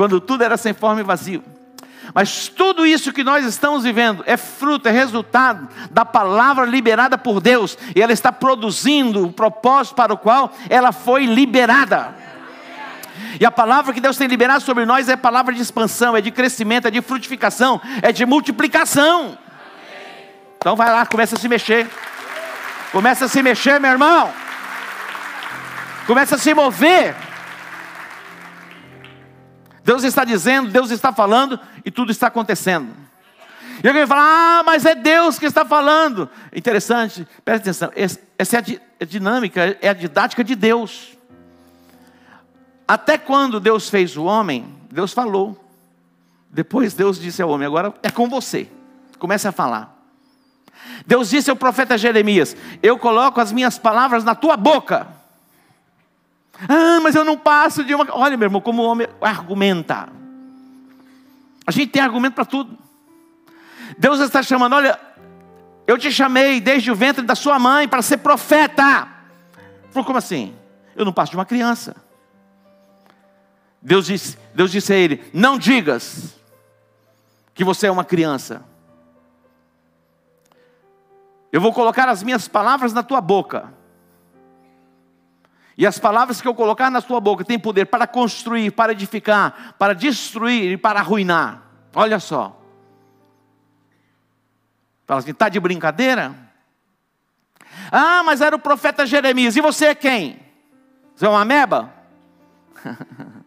quando 0.00 0.18
tudo 0.18 0.42
era 0.42 0.56
sem 0.56 0.72
forma 0.72 1.02
e 1.02 1.04
vazio. 1.04 1.44
Mas 2.14 2.48
tudo 2.48 2.86
isso 2.86 3.12
que 3.12 3.22
nós 3.22 3.44
estamos 3.44 3.84
vivendo 3.84 4.24
é 4.26 4.34
fruto, 4.34 4.88
é 4.88 4.90
resultado 4.90 5.68
da 5.90 6.06
palavra 6.06 6.64
liberada 6.64 7.18
por 7.18 7.38
Deus, 7.38 7.76
e 7.94 8.00
ela 8.00 8.10
está 8.10 8.32
produzindo 8.32 9.26
o 9.26 9.30
propósito 9.30 9.94
para 9.94 10.14
o 10.14 10.16
qual 10.16 10.52
ela 10.70 10.90
foi 10.90 11.26
liberada. 11.26 12.14
E 13.38 13.44
a 13.44 13.50
palavra 13.50 13.92
que 13.92 14.00
Deus 14.00 14.16
tem 14.16 14.26
liberado 14.26 14.64
sobre 14.64 14.86
nós 14.86 15.06
é 15.06 15.16
palavra 15.16 15.52
de 15.52 15.60
expansão, 15.60 16.16
é 16.16 16.22
de 16.22 16.30
crescimento, 16.30 16.88
é 16.88 16.90
de 16.90 17.02
frutificação, 17.02 17.78
é 18.00 18.10
de 18.10 18.24
multiplicação. 18.24 19.36
Então 20.56 20.74
vai 20.74 20.90
lá, 20.90 21.04
começa 21.04 21.36
a 21.36 21.38
se 21.38 21.46
mexer. 21.46 21.86
Começa 22.90 23.26
a 23.26 23.28
se 23.28 23.42
mexer, 23.42 23.78
meu 23.78 23.90
irmão. 23.90 24.32
Começa 26.06 26.34
a 26.34 26.38
se 26.38 26.52
mover. 26.54 27.14
Deus 29.84 30.04
está 30.04 30.24
dizendo, 30.24 30.70
Deus 30.70 30.90
está 30.90 31.12
falando 31.12 31.58
e 31.84 31.90
tudo 31.90 32.12
está 32.12 32.28
acontecendo. 32.28 32.94
E 33.82 33.88
alguém 33.88 34.06
fala, 34.06 34.22
ah, 34.22 34.62
mas 34.64 34.84
é 34.84 34.94
Deus 34.94 35.38
que 35.38 35.46
está 35.46 35.64
falando. 35.64 36.28
Interessante, 36.54 37.26
preste 37.44 37.62
atenção, 37.62 37.90
essa 38.38 38.56
é 38.56 38.60
a 39.00 39.04
dinâmica, 39.04 39.76
é 39.80 39.88
a 39.88 39.94
didática 39.94 40.44
de 40.44 40.54
Deus. 40.54 41.16
Até 42.86 43.16
quando 43.16 43.58
Deus 43.58 43.88
fez 43.88 44.16
o 44.16 44.24
homem, 44.24 44.76
Deus 44.90 45.12
falou. 45.12 45.58
Depois 46.50 46.92
Deus 46.92 47.18
disse 47.18 47.40
ao 47.40 47.48
homem, 47.48 47.66
agora 47.66 47.94
é 48.02 48.10
com 48.10 48.28
você. 48.28 48.68
Comece 49.18 49.48
a 49.48 49.52
falar. 49.52 49.96
Deus 51.06 51.30
disse 51.30 51.50
ao 51.50 51.56
profeta 51.56 51.96
Jeremias: 51.96 52.56
Eu 52.82 52.98
coloco 52.98 53.40
as 53.40 53.52
minhas 53.52 53.78
palavras 53.78 54.24
na 54.24 54.34
tua 54.34 54.56
boca. 54.56 55.19
Ah, 56.68 57.00
mas 57.02 57.14
eu 57.14 57.24
não 57.24 57.36
passo 57.36 57.84
de 57.84 57.94
uma. 57.94 58.06
Olha, 58.10 58.36
meu 58.36 58.46
irmão, 58.46 58.60
como 58.60 58.82
o 58.82 58.86
homem 58.86 59.08
argumenta. 59.20 60.08
A 61.66 61.70
gente 61.70 61.90
tem 61.90 62.02
argumento 62.02 62.34
para 62.34 62.44
tudo. 62.44 62.76
Deus 63.98 64.20
está 64.20 64.42
chamando, 64.42 64.74
olha, 64.74 64.98
eu 65.86 65.98
te 65.98 66.10
chamei 66.10 66.60
desde 66.60 66.90
o 66.90 66.94
ventre 66.94 67.24
da 67.24 67.34
sua 67.34 67.58
mãe 67.58 67.88
para 67.88 68.02
ser 68.02 68.18
profeta. 68.18 69.08
Falou, 69.90 70.04
como 70.04 70.18
assim? 70.18 70.54
Eu 70.94 71.04
não 71.04 71.12
passo 71.12 71.30
de 71.30 71.36
uma 71.36 71.46
criança. 71.46 71.96
Deus 73.82 74.06
disse, 74.06 74.38
Deus 74.54 74.70
disse 74.70 74.92
a 74.92 74.96
ele: 74.96 75.24
Não 75.32 75.58
digas 75.58 76.34
que 77.54 77.64
você 77.64 77.86
é 77.86 77.90
uma 77.90 78.04
criança. 78.04 78.64
Eu 81.52 81.60
vou 81.60 81.72
colocar 81.72 82.08
as 82.08 82.22
minhas 82.22 82.46
palavras 82.46 82.92
na 82.92 83.02
tua 83.02 83.20
boca. 83.20 83.72
E 85.80 85.86
as 85.86 85.98
palavras 85.98 86.42
que 86.42 86.46
eu 86.46 86.54
colocar 86.54 86.90
na 86.90 87.00
tua 87.00 87.18
boca 87.22 87.42
têm 87.42 87.58
poder 87.58 87.86
para 87.86 88.06
construir, 88.06 88.70
para 88.70 88.92
edificar, 88.92 89.74
para 89.78 89.94
destruir 89.94 90.72
e 90.72 90.76
para 90.76 91.00
arruinar. 91.00 91.62
Olha 91.94 92.20
só. 92.20 92.54
Fala 95.06 95.20
assim, 95.20 95.30
está 95.30 95.48
de 95.48 95.58
brincadeira? 95.58 96.34
Ah, 97.90 98.22
mas 98.22 98.42
era 98.42 98.54
o 98.54 98.58
profeta 98.58 99.06
Jeremias. 99.06 99.56
E 99.56 99.62
você 99.62 99.86
é 99.86 99.94
quem? 99.94 100.38
Você 101.16 101.24
é 101.24 101.28
uma 101.30 101.40
ameba? 101.40 101.90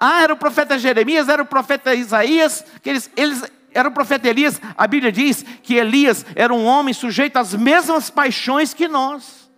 ah, 0.00 0.20
era 0.20 0.34
o 0.34 0.36
profeta 0.36 0.76
Jeremias, 0.80 1.28
era 1.28 1.44
o 1.44 1.46
profeta 1.46 1.94
Isaías, 1.94 2.64
que 2.82 2.90
eles, 2.90 3.08
eles 3.16 3.44
era 3.76 3.88
o 3.88 3.92
profeta 3.92 4.26
Elias. 4.26 4.60
A 4.76 4.86
Bíblia 4.86 5.12
diz 5.12 5.44
que 5.62 5.74
Elias 5.74 6.24
era 6.34 6.52
um 6.52 6.64
homem 6.64 6.94
sujeito 6.94 7.36
às 7.36 7.54
mesmas 7.54 8.08
paixões 8.08 8.72
que 8.72 8.88
nós. 8.88 9.50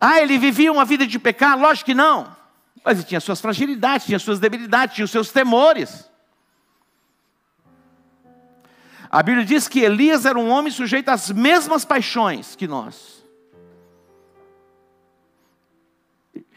Ah, 0.00 0.20
ele 0.20 0.38
vivia 0.38 0.72
uma 0.72 0.84
vida 0.84 1.06
de 1.06 1.18
pecado? 1.18 1.60
Lógico 1.60 1.86
que 1.86 1.94
não. 1.94 2.34
Mas 2.82 2.98
ele 2.98 3.06
tinha 3.06 3.20
suas 3.20 3.40
fragilidades, 3.40 4.06
tinha 4.06 4.18
suas 4.18 4.40
debilidades, 4.40 4.94
tinha 4.94 5.04
os 5.04 5.10
seus 5.10 5.30
temores. 5.30 6.08
A 9.10 9.22
Bíblia 9.22 9.44
diz 9.44 9.68
que 9.68 9.80
Elias 9.80 10.24
era 10.24 10.38
um 10.38 10.48
homem 10.48 10.72
sujeito 10.72 11.10
às 11.10 11.30
mesmas 11.30 11.84
paixões 11.84 12.56
que 12.56 12.66
nós. 12.66 13.24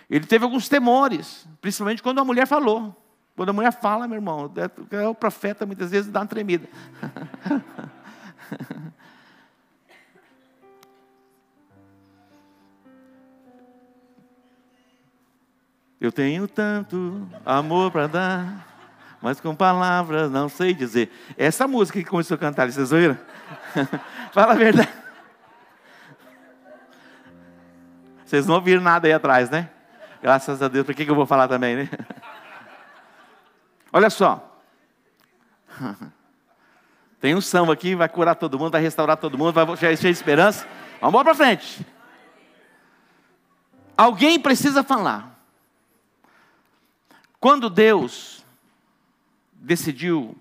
Ele 0.09 0.25
teve 0.25 0.43
alguns 0.45 0.69
temores, 0.69 1.47
principalmente 1.59 2.03
quando 2.03 2.19
a 2.19 2.25
mulher 2.25 2.45
falou. 2.45 3.00
Quando 3.41 3.49
a 3.49 3.53
mulher 3.53 3.73
fala, 3.73 4.07
meu 4.07 4.17
irmão, 4.17 4.51
é, 4.91 5.07
o 5.07 5.15
profeta 5.15 5.65
muitas 5.65 5.89
vezes 5.89 6.11
dá 6.11 6.19
uma 6.19 6.27
tremida. 6.27 6.67
Eu 15.99 16.11
tenho 16.11 16.47
tanto 16.47 17.27
amor 17.43 17.89
para 17.89 18.05
dar, 18.05 18.67
mas 19.19 19.41
com 19.41 19.55
palavras 19.55 20.29
não 20.29 20.47
sei 20.47 20.71
dizer. 20.71 21.11
Essa 21.35 21.67
música 21.67 21.97
que 21.97 22.05
começou 22.05 22.35
a 22.35 22.37
cantar, 22.37 22.71
vocês 22.71 22.91
ouviram? 22.91 23.17
Fala 24.31 24.51
a 24.53 24.55
verdade. 24.55 24.93
Vocês 28.23 28.45
não 28.45 28.53
ouviram 28.53 28.83
nada 28.83 29.07
aí 29.07 29.13
atrás, 29.13 29.49
né? 29.49 29.67
Graças 30.21 30.61
a 30.61 30.67
Deus, 30.67 30.85
por 30.85 30.93
que, 30.93 31.05
que 31.05 31.09
eu 31.09 31.15
vou 31.15 31.25
falar 31.25 31.47
também, 31.47 31.75
né? 31.75 31.89
Olha 33.91 34.09
só. 34.09 34.61
Tem 37.19 37.35
um 37.35 37.41
samba 37.41 37.73
aqui, 37.73 37.93
vai 37.93 38.09
curar 38.09 38.35
todo 38.35 38.57
mundo, 38.57 38.71
vai 38.71 38.81
restaurar 38.81 39.17
todo 39.17 39.37
mundo, 39.37 39.53
vai 39.53 39.77
cheio 39.77 39.95
de 39.95 40.09
esperança. 40.09 40.67
Vamos 40.99 41.21
para 41.23 41.35
frente. 41.35 41.85
Alguém 43.95 44.39
precisa 44.39 44.83
falar. 44.83 45.39
Quando 47.39 47.69
Deus 47.69 48.43
decidiu 49.53 50.35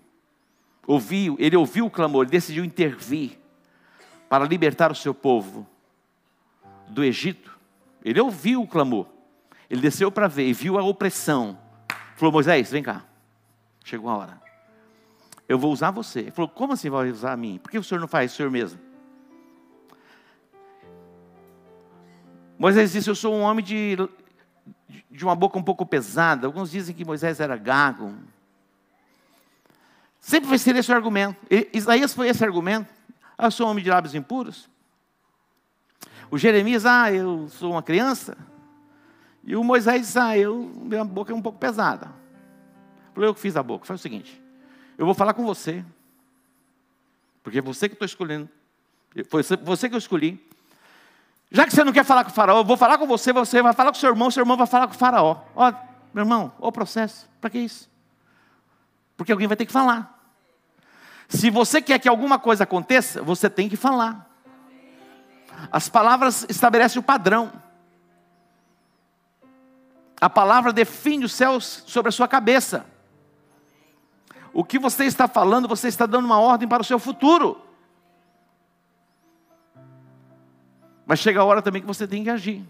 ouvir, 0.86 1.34
ele 1.38 1.56
ouviu 1.56 1.86
o 1.86 1.90
clamor, 1.90 2.24
ele 2.24 2.30
decidiu 2.30 2.64
intervir 2.64 3.38
para 4.28 4.44
libertar 4.44 4.90
o 4.90 4.94
seu 4.94 5.12
povo 5.12 5.66
do 6.88 7.04
Egito. 7.04 7.58
Ele 8.04 8.20
ouviu 8.20 8.62
o 8.62 8.66
clamor. 8.66 9.06
Ele 9.68 9.80
desceu 9.80 10.10
para 10.10 10.26
ver 10.26 10.48
e 10.48 10.52
viu 10.52 10.78
a 10.78 10.82
opressão. 10.82 11.58
Falou: 12.16 12.32
Moisés, 12.32 12.70
vem 12.70 12.82
cá. 12.82 13.04
Chegou 13.90 14.08
a 14.08 14.16
hora. 14.18 14.40
Eu 15.48 15.58
vou 15.58 15.72
usar 15.72 15.90
você. 15.90 16.20
Ele 16.20 16.30
falou: 16.30 16.48
Como 16.48 16.74
assim 16.74 16.88
vai 16.88 17.10
usar 17.10 17.32
a 17.32 17.36
mim? 17.36 17.58
Por 17.60 17.72
que 17.72 17.76
o 17.78 17.82
senhor 17.82 18.00
não 18.00 18.06
faz 18.06 18.32
o 18.32 18.36
senhor 18.36 18.48
mesmo? 18.48 18.78
Moisés 22.56 22.92
disse: 22.92 23.10
Eu 23.10 23.16
sou 23.16 23.34
um 23.34 23.40
homem 23.40 23.64
de 23.64 23.96
de 25.10 25.24
uma 25.24 25.34
boca 25.34 25.58
um 25.58 25.62
pouco 25.62 25.84
pesada. 25.84 26.46
Alguns 26.46 26.70
dizem 26.70 26.94
que 26.94 27.04
Moisés 27.04 27.40
era 27.40 27.56
gago. 27.56 28.14
Sempre 30.20 30.48
vai 30.48 30.58
ser 30.58 30.76
esse 30.76 30.92
o 30.92 30.94
argumento. 30.94 31.36
Isaías 31.72 32.14
foi 32.14 32.28
esse 32.28 32.44
argumento. 32.44 32.88
Ah, 33.36 33.46
eu 33.46 33.50
sou 33.50 33.66
um 33.66 33.70
homem 33.70 33.82
de 33.82 33.90
lábios 33.90 34.14
impuros. 34.14 34.70
O 36.30 36.38
Jeremias, 36.38 36.86
ah, 36.86 37.12
eu 37.12 37.48
sou 37.48 37.72
uma 37.72 37.82
criança. 37.82 38.38
E 39.42 39.56
o 39.56 39.64
Moisés, 39.64 40.16
ah, 40.16 40.38
eu, 40.38 40.70
minha 40.76 41.04
boca 41.04 41.32
é 41.32 41.34
um 41.34 41.42
pouco 41.42 41.58
pesada. 41.58 42.19
Falei, 43.14 43.28
eu 43.28 43.34
que 43.34 43.40
fiz 43.40 43.56
a 43.56 43.62
boca. 43.62 43.86
Faz 43.86 44.00
o 44.00 44.02
seguinte, 44.02 44.40
eu 44.96 45.04
vou 45.04 45.14
falar 45.14 45.34
com 45.34 45.44
você. 45.44 45.84
Porque 47.42 47.58
é 47.58 47.62
você 47.62 47.88
que 47.88 47.94
estou 47.94 48.06
escolhendo. 48.06 48.48
Foi 49.28 49.42
você 49.42 49.88
que 49.88 49.94
eu 49.94 49.98
escolhi. 49.98 50.46
Já 51.50 51.66
que 51.66 51.72
você 51.72 51.82
não 51.82 51.92
quer 51.92 52.04
falar 52.04 52.22
com 52.22 52.30
o 52.30 52.34
faraó, 52.34 52.58
eu 52.60 52.64
vou 52.64 52.76
falar 52.76 52.96
com 52.96 53.06
você, 53.06 53.32
você 53.32 53.60
vai 53.60 53.72
falar 53.72 53.90
com 53.90 53.96
o 53.96 54.00
seu 54.00 54.10
irmão, 54.10 54.30
seu 54.30 54.42
irmão 54.42 54.56
vai 54.56 54.66
falar 54.66 54.86
com 54.86 54.94
o 54.94 54.98
faraó. 54.98 55.42
Ó, 55.56 55.72
meu 56.14 56.22
irmão, 56.22 56.52
o 56.58 56.70
processo. 56.70 57.28
Para 57.40 57.50
que 57.50 57.58
isso? 57.58 57.90
Porque 59.16 59.32
alguém 59.32 59.48
vai 59.48 59.56
ter 59.56 59.66
que 59.66 59.72
falar. 59.72 60.18
Se 61.28 61.50
você 61.50 61.82
quer 61.82 61.98
que 61.98 62.08
alguma 62.08 62.38
coisa 62.38 62.64
aconteça, 62.64 63.22
você 63.22 63.50
tem 63.50 63.68
que 63.68 63.76
falar. 63.76 64.28
As 65.72 65.88
palavras 65.88 66.46
estabelecem 66.48 67.00
o 67.00 67.02
padrão. 67.02 67.52
A 70.20 70.30
palavra 70.30 70.72
define 70.72 71.24
os 71.24 71.32
céus 71.32 71.82
sobre 71.86 72.10
a 72.10 72.12
sua 72.12 72.28
cabeça. 72.28 72.86
O 74.52 74.64
que 74.64 74.78
você 74.78 75.04
está 75.04 75.28
falando, 75.28 75.68
você 75.68 75.88
está 75.88 76.06
dando 76.06 76.24
uma 76.24 76.40
ordem 76.40 76.68
para 76.68 76.82
o 76.82 76.84
seu 76.84 76.98
futuro. 76.98 77.60
Mas 81.06 81.18
chega 81.18 81.40
a 81.40 81.44
hora 81.44 81.62
também 81.62 81.80
que 81.80 81.86
você 81.86 82.06
tem 82.06 82.22
que 82.22 82.30
agir. 82.30 82.64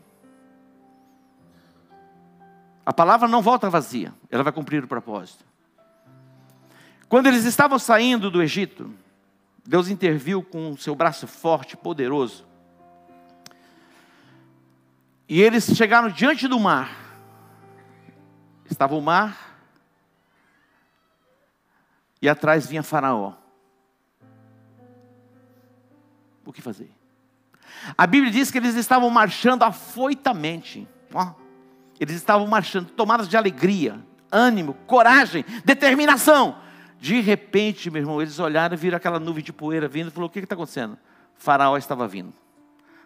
A 2.85 2.93
palavra 2.93 3.29
não 3.29 3.43
volta 3.43 3.71
vazia, 3.71 4.13
ela 4.31 4.43
vai 4.43 4.53
cumprir 4.53 4.83
o 4.83 4.89
propósito. 4.89 5.45
Quando 7.09 7.27
eles 7.27 7.45
estavam 7.45 7.79
saindo 7.79 8.31
do 8.31 8.43
Egito, 8.43 8.93
Deus 9.67 9.89
interviu 9.89 10.43
com 10.43 10.73
o 10.73 10.79
seu 10.79 10.95
braço 10.95 11.27
forte, 11.27 11.77
poderoso. 11.77 12.47
E 15.29 15.41
eles 15.41 15.65
chegaram 15.77 16.09
diante 16.09 16.49
do 16.49 16.59
mar. 16.59 16.91
Estava 18.69 18.95
o 18.95 19.01
mar, 19.01 19.50
e 22.21 22.29
atrás 22.29 22.67
vinha 22.67 22.83
Faraó. 22.83 23.35
O 26.45 26.53
que 26.53 26.61
fazer? 26.61 26.91
A 27.97 28.07
Bíblia 28.07 28.33
diz 28.33 28.51
que 28.51 28.59
eles 28.59 28.75
estavam 28.75 29.09
marchando 29.11 29.63
afoitamente. 29.63 30.87
Ó, 31.15 31.35
eles 31.99 32.17
estavam 32.17 32.47
marchando, 32.47 32.91
tomados 32.91 33.29
de 33.29 33.37
alegria, 33.37 34.05
ânimo, 34.31 34.75
coragem, 34.87 35.45
determinação. 35.65 36.59
De 36.99 37.21
repente, 37.21 37.91
meu 37.91 38.03
irmão, 38.03 38.21
eles 38.21 38.39
olharam 38.39 38.75
e 38.75 38.77
viram 38.77 38.97
aquela 38.97 39.19
nuvem 39.19 39.43
de 39.43 39.53
poeira 39.53 39.89
vindo 39.89 40.09
e 40.09 40.11
falou: 40.11 40.29
O 40.29 40.33
que 40.33 40.39
está 40.41 40.55
acontecendo? 40.55 40.99
Faraó 41.37 41.77
estava 41.77 42.07
vindo, 42.07 42.35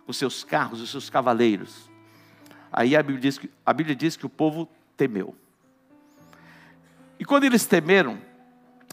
os 0.06 0.16
seus 0.16 0.42
carros, 0.42 0.80
os 0.80 0.90
seus 0.90 1.08
cavaleiros. 1.08 1.88
Aí 2.72 2.96
a 2.96 3.02
Bíblia 3.02 3.20
diz 3.20 3.38
que, 3.38 3.48
a 3.64 3.72
Bíblia 3.72 3.94
diz 3.94 4.16
que 4.16 4.26
o 4.26 4.28
povo 4.28 4.68
temeu. 4.96 5.36
E 7.18 7.24
quando 7.24 7.44
eles 7.44 7.64
temeram, 7.64 8.18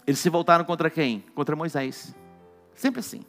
eles 0.06 0.18
se 0.18 0.28
voltaram 0.28 0.64
contra 0.64 0.90
quem? 0.90 1.20
Contra 1.34 1.54
Moisés. 1.54 2.14
Sempre 2.74 3.00
assim. 3.00 3.24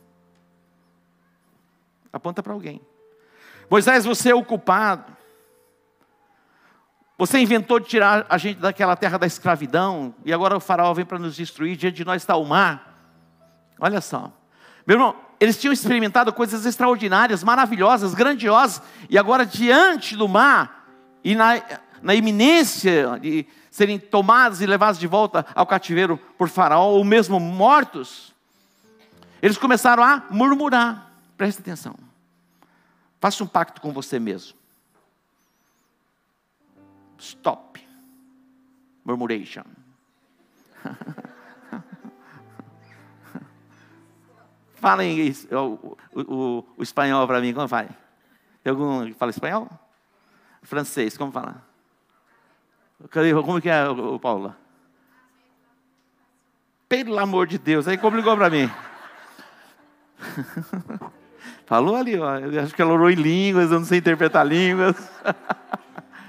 Aponta 2.11 2.41
para 2.41 2.53
alguém. 2.53 2.81
Moisés, 3.69 4.05
você 4.05 4.31
é 4.31 4.35
o 4.35 4.43
culpado. 4.43 5.15
Você 7.17 7.39
inventou 7.39 7.79
de 7.79 7.87
tirar 7.87 8.25
a 8.27 8.37
gente 8.37 8.59
daquela 8.59 8.95
terra 8.95 9.17
da 9.17 9.27
escravidão, 9.27 10.13
e 10.25 10.33
agora 10.33 10.57
o 10.57 10.59
faraó 10.59 10.93
vem 10.93 11.05
para 11.05 11.19
nos 11.19 11.35
destruir, 11.35 11.77
diante 11.77 11.97
de 11.97 12.05
nós 12.05 12.21
está 12.21 12.35
o 12.35 12.45
mar. 12.45 12.93
Olha 13.79 14.01
só. 14.01 14.31
Meu 14.85 14.95
irmão, 14.95 15.15
eles 15.39 15.59
tinham 15.59 15.73
experimentado 15.73 16.33
coisas 16.33 16.65
extraordinárias, 16.65 17.43
maravilhosas, 17.43 18.13
grandiosas, 18.13 18.81
e 19.09 19.17
agora 19.17 19.45
diante 19.45 20.15
do 20.15 20.27
mar, 20.27 20.87
e 21.23 21.35
na, 21.35 21.61
na 22.01 22.15
iminência 22.15 23.19
de 23.21 23.45
serem 23.73 23.97
tomados 23.97 24.61
e 24.61 24.67
levados 24.67 24.99
de 24.99 25.07
volta 25.07 25.43
ao 25.55 25.65
cativeiro 25.65 26.15
por 26.37 26.47
faraó, 26.47 26.91
ou 26.91 27.03
mesmo 27.03 27.39
mortos, 27.39 28.31
eles 29.41 29.57
começaram 29.57 30.03
a 30.03 30.27
murmurar. 30.29 31.11
Preste 31.35 31.61
atenção. 31.61 31.95
Faça 33.19 33.43
um 33.43 33.47
pacto 33.47 33.81
com 33.81 33.91
você 33.91 34.19
mesmo. 34.19 34.55
Stop. 37.17 37.83
Murmuration. 39.03 39.63
Fala 44.75 45.03
em 45.03 45.33
o, 45.51 45.97
o, 46.13 46.63
o 46.77 46.83
espanhol 46.83 47.25
para 47.25 47.41
mim, 47.41 47.55
como 47.55 47.65
vai? 47.65 47.89
Tem 48.63 48.69
algum 48.69 49.07
que 49.07 49.15
fala 49.15 49.31
espanhol? 49.31 49.67
Francês, 50.61 51.17
como 51.17 51.31
fala? 51.31 51.72
Como 53.43 53.61
que 53.61 53.69
é, 53.69 53.83
Paula? 54.21 54.57
Pelo 56.87 57.17
amor 57.19 57.47
de 57.47 57.57
Deus, 57.57 57.87
aí 57.87 57.97
complicou 57.97 58.35
para 58.37 58.49
mim. 58.49 58.69
Falou 61.65 61.95
ali, 61.95 62.19
ó. 62.19 62.37
Eu 62.37 62.61
acho 62.61 62.75
que 62.75 62.81
ela 62.81 62.93
orou 62.93 63.09
em 63.09 63.15
línguas, 63.15 63.71
eu 63.71 63.79
não 63.79 63.85
sei 63.85 63.99
interpretar 63.99 64.45
línguas. 64.45 64.95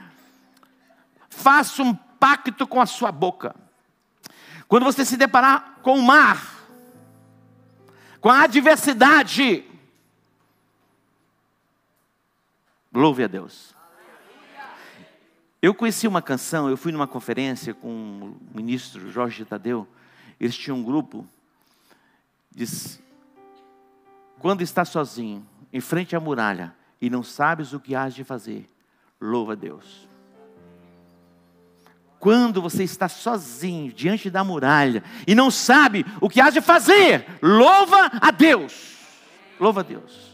Faça 1.29 1.83
um 1.83 1.95
pacto 1.95 2.67
com 2.67 2.81
a 2.81 2.87
sua 2.87 3.13
boca. 3.13 3.55
Quando 4.67 4.85
você 4.85 5.05
se 5.05 5.17
deparar 5.17 5.81
com 5.83 5.99
o 5.99 6.03
mar, 6.03 6.43
com 8.21 8.31
a 8.31 8.45
adversidade, 8.45 9.65
louve 12.93 13.25
a 13.25 13.27
Deus. 13.27 13.74
Eu 15.65 15.73
conheci 15.73 16.07
uma 16.07 16.21
canção, 16.21 16.69
eu 16.69 16.77
fui 16.77 16.93
numa 16.93 17.07
conferência 17.07 17.73
com 17.73 17.89
o 17.89 18.37
ministro 18.55 19.11
Jorge 19.11 19.47
Tadeu, 19.47 19.89
eles 20.39 20.55
tinham 20.55 20.77
um 20.77 20.83
grupo, 20.83 21.27
diz, 22.55 23.01
quando 24.41 24.61
está 24.61 24.85
sozinho, 24.85 25.43
em 25.73 25.81
frente 25.81 26.15
à 26.15 26.21
muralha, 26.21 26.77
e 27.01 27.09
não 27.09 27.23
sabes 27.23 27.73
o 27.73 27.81
que 27.81 27.95
has 27.95 28.15
de 28.15 28.23
fazer, 28.25 28.69
louva 29.19 29.53
a 29.53 29.55
Deus. 29.55 30.07
Quando 32.21 32.61
você 32.61 32.85
está 32.85 33.09
sozinho 33.09 33.91
diante 33.91 34.29
da 34.29 34.45
muralha 34.45 35.03
e 35.27 35.35
não 35.35 35.51
sabe 35.51 36.05
o 36.21 36.29
que 36.29 36.43
has 36.43 36.53
de 36.53 36.61
fazer, 36.61 37.27
louva 37.41 38.11
a 38.21 38.31
Deus. 38.31 38.99
Louva 39.59 39.81
a 39.81 39.83
Deus. 39.83 40.34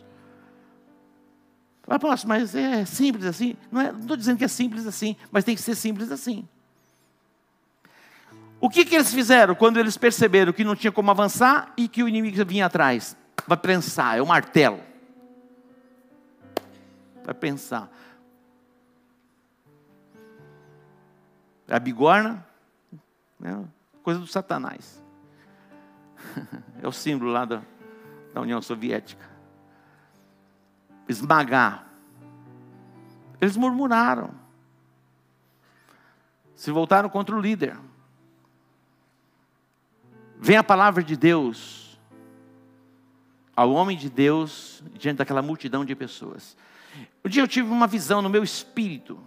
Apóstolo, 1.97 2.29
mas 2.29 2.55
é 2.55 2.85
simples 2.85 3.25
assim? 3.25 3.57
Não 3.71 3.81
é, 3.81 3.91
estou 3.91 4.17
dizendo 4.17 4.39
que 4.39 4.45
é 4.45 4.49
simples 4.49 4.87
assim, 4.87 5.17
mas 5.33 5.43
tem 5.43 5.57
que 5.57 5.63
ser 5.63 5.75
simples 5.75 6.13
assim. 6.13 6.49
O 8.61 8.69
que, 8.69 8.85
que 8.85 8.95
eles 8.95 9.13
fizeram 9.13 9.55
quando 9.55 9.79
eles 9.79 9.97
perceberam 9.97 10.53
que 10.53 10.63
não 10.63 10.77
tinha 10.77 10.93
como 10.93 11.11
avançar 11.11 11.73
e 11.77 11.89
que 11.89 12.03
o 12.03 12.09
inimigo 12.09 12.45
vinha 12.45 12.67
atrás? 12.67 13.17
Vai 13.47 13.57
pensar, 13.57 14.19
é 14.19 14.23
o 14.23 14.27
martelo. 14.27 14.81
Vai 17.25 17.35
pensar. 17.35 17.91
A 21.69 21.79
bigorna, 21.79 22.47
né? 23.39 23.65
coisa 24.03 24.21
do 24.21 24.27
Satanás. 24.27 25.03
É 26.83 26.89
o 26.89 26.93
símbolo 26.93 27.31
lá 27.31 27.45
da, 27.45 27.63
da 28.33 28.41
União 28.41 28.63
Soviética. 28.63 29.30
Esmagar. 31.11 31.87
Eles 33.41 33.57
murmuraram. 33.57 34.31
Se 36.55 36.71
voltaram 36.71 37.09
contra 37.09 37.35
o 37.35 37.41
líder. 37.41 37.77
Vem 40.39 40.57
a 40.57 40.65
palavra 40.65 41.03
de 41.03 41.17
Deus 41.17 41.99
ao 43.57 43.73
homem 43.73 43.97
de 43.97 44.09
Deus 44.09 44.83
diante 44.95 45.19
daquela 45.19 45.43
multidão 45.43 45.85
de 45.85 45.95
pessoas. 45.95 46.57
Um 47.25 47.29
dia 47.29 47.43
eu 47.43 47.49
tive 47.49 47.71
uma 47.71 47.87
visão 47.87 48.23
no 48.23 48.31
meu 48.31 48.43
espírito 48.43 49.21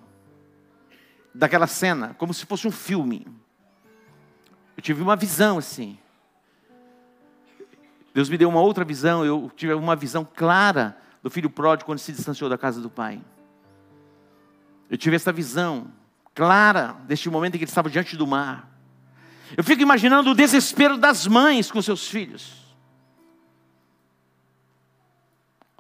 daquela 1.36 1.67
cena, 1.67 2.15
como 2.15 2.34
se 2.34 2.46
fosse 2.46 2.67
um 2.67 2.72
filme. 2.72 3.28
Eu 4.76 4.82
tive 4.82 5.02
uma 5.04 5.15
visão 5.15 5.58
assim. 5.58 6.00
Deus 8.13 8.30
me 8.30 8.38
deu 8.38 8.50
uma 8.50 8.62
outra 8.62 8.84
visão, 8.84 9.26
eu 9.26 9.52
tive 9.56 9.74
uma 9.74 9.96
visão 9.96 10.26
clara 10.26 10.98
do 11.24 11.30
filho 11.30 11.50
pródigo 11.50 11.86
quando 11.86 12.00
se 12.00 12.12
distanciou 12.12 12.50
da 12.50 12.58
casa 12.58 12.82
do 12.82 12.90
pai. 12.90 13.24
Eu 14.90 14.98
tive 14.98 15.16
essa 15.16 15.32
visão 15.32 15.92
clara 16.36 16.98
deste 17.08 17.30
momento 17.30 17.56
em 17.56 17.58
que 17.58 17.64
ele 17.64 17.72
estava 17.72 17.90
diante 17.90 18.18
do 18.18 18.28
mar. 18.28 18.70
Eu 19.56 19.64
fico 19.64 19.82
imaginando 19.82 20.32
o 20.32 20.36
desespero 20.36 20.98
das 20.98 21.26
mães 21.26 21.72
com 21.72 21.82
seus 21.82 22.08
filhos. 22.08 22.62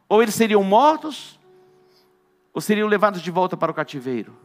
Ou 0.07 0.21
eles 0.21 0.33
seriam 0.33 0.63
mortos, 0.63 1.39
ou 2.53 2.61
seriam 2.61 2.87
levados 2.87 3.21
de 3.21 3.31
volta 3.31 3.57
para 3.57 3.71
o 3.71 3.75
cativeiro. 3.75 4.37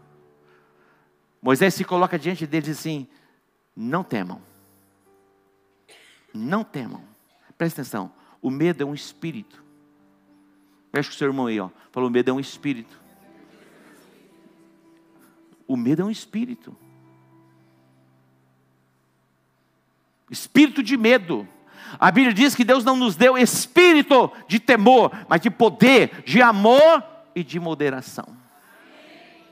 Moisés 1.41 1.75
se 1.75 1.85
coloca 1.85 2.19
diante 2.19 2.47
deles 2.47 2.79
assim: 2.79 3.07
não 3.77 4.03
temam. 4.03 4.43
Não 6.35 6.65
temam. 6.65 7.05
Presta 7.57 7.83
atenção. 7.83 8.13
O 8.43 8.51
medo 8.51 8.83
é 8.83 8.87
um 8.87 8.95
espírito. 8.95 9.68
Fecha 10.93 11.11
o 11.11 11.15
seu 11.15 11.29
irmão 11.29 11.47
aí, 11.47 11.61
ó. 11.61 11.71
Falou: 11.93 12.09
o 12.09 12.13
medo 12.13 12.31
é 12.31 12.33
um 12.33 12.41
espírito. 12.41 12.99
O 15.67 15.77
medo 15.77 16.03
é 16.03 16.05
um 16.05 16.11
espírito. 16.11 16.75
Espírito 20.31 20.83
de 20.83 20.97
medo. 20.97 21.47
A 21.99 22.11
Bíblia 22.11 22.35
diz 22.35 22.55
que 22.55 22.65
Deus 22.65 22.85
não 22.85 22.97
nos 22.97 23.17
deu 23.17 23.37
espírito 23.39 24.31
de 24.47 24.61
temor, 24.61 25.11
mas 25.29 25.41
de 25.41 25.51
poder, 25.51 26.23
de 26.25 26.43
amor 26.43 27.03
e 27.35 27.43
de 27.43 27.59
moderação. 27.59 28.37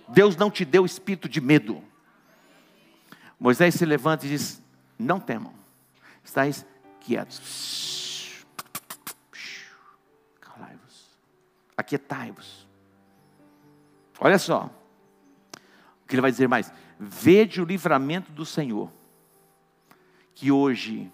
Deus 0.09 0.37
não 0.37 0.51
te 0.51 0.65
deu 0.65 0.85
espírito 0.85 1.29
de 1.29 1.41
medo. 1.41 1.83
Moisés 3.39 3.75
se 3.75 3.85
levanta 3.85 4.27
e 4.27 4.31
diz: 4.31 4.63
Não 4.99 5.19
temam, 5.19 5.53
estáis 6.25 6.65
quietos. 7.01 8.06
Aquietai-vos. 11.77 12.67
Olha 14.19 14.39
só, 14.39 14.71
o 16.03 16.09
que 16.09 16.15
ele 16.15 16.23
vai 16.23 16.31
dizer 16.31 16.49
mais: 16.49 16.73
Vede 16.99 17.61
o 17.61 17.65
livramento 17.65 18.33
do 18.33 18.47
Senhor, 18.47 18.91
que 20.35 20.51
hoje 20.51 21.11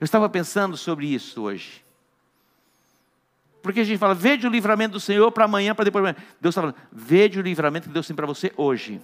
eu 0.00 0.04
estava 0.04 0.28
pensando 0.28 0.76
sobre 0.76 1.06
isso 1.06 1.42
hoje. 1.42 1.84
Porque 3.62 3.80
a 3.80 3.84
gente 3.84 3.98
fala, 3.98 4.14
vede 4.14 4.46
o 4.46 4.50
livramento 4.50 4.92
do 4.92 5.00
Senhor 5.00 5.30
para 5.32 5.44
amanhã, 5.44 5.74
para 5.74 5.84
depois. 5.84 6.14
Deus 6.40 6.52
está 6.52 6.60
falando, 6.60 6.76
vede 6.92 7.40
o 7.40 7.42
livramento 7.42 7.88
que 7.88 7.94
Deus 7.94 8.06
tem 8.06 8.14
para 8.14 8.26
você 8.26 8.52
hoje. 8.56 9.00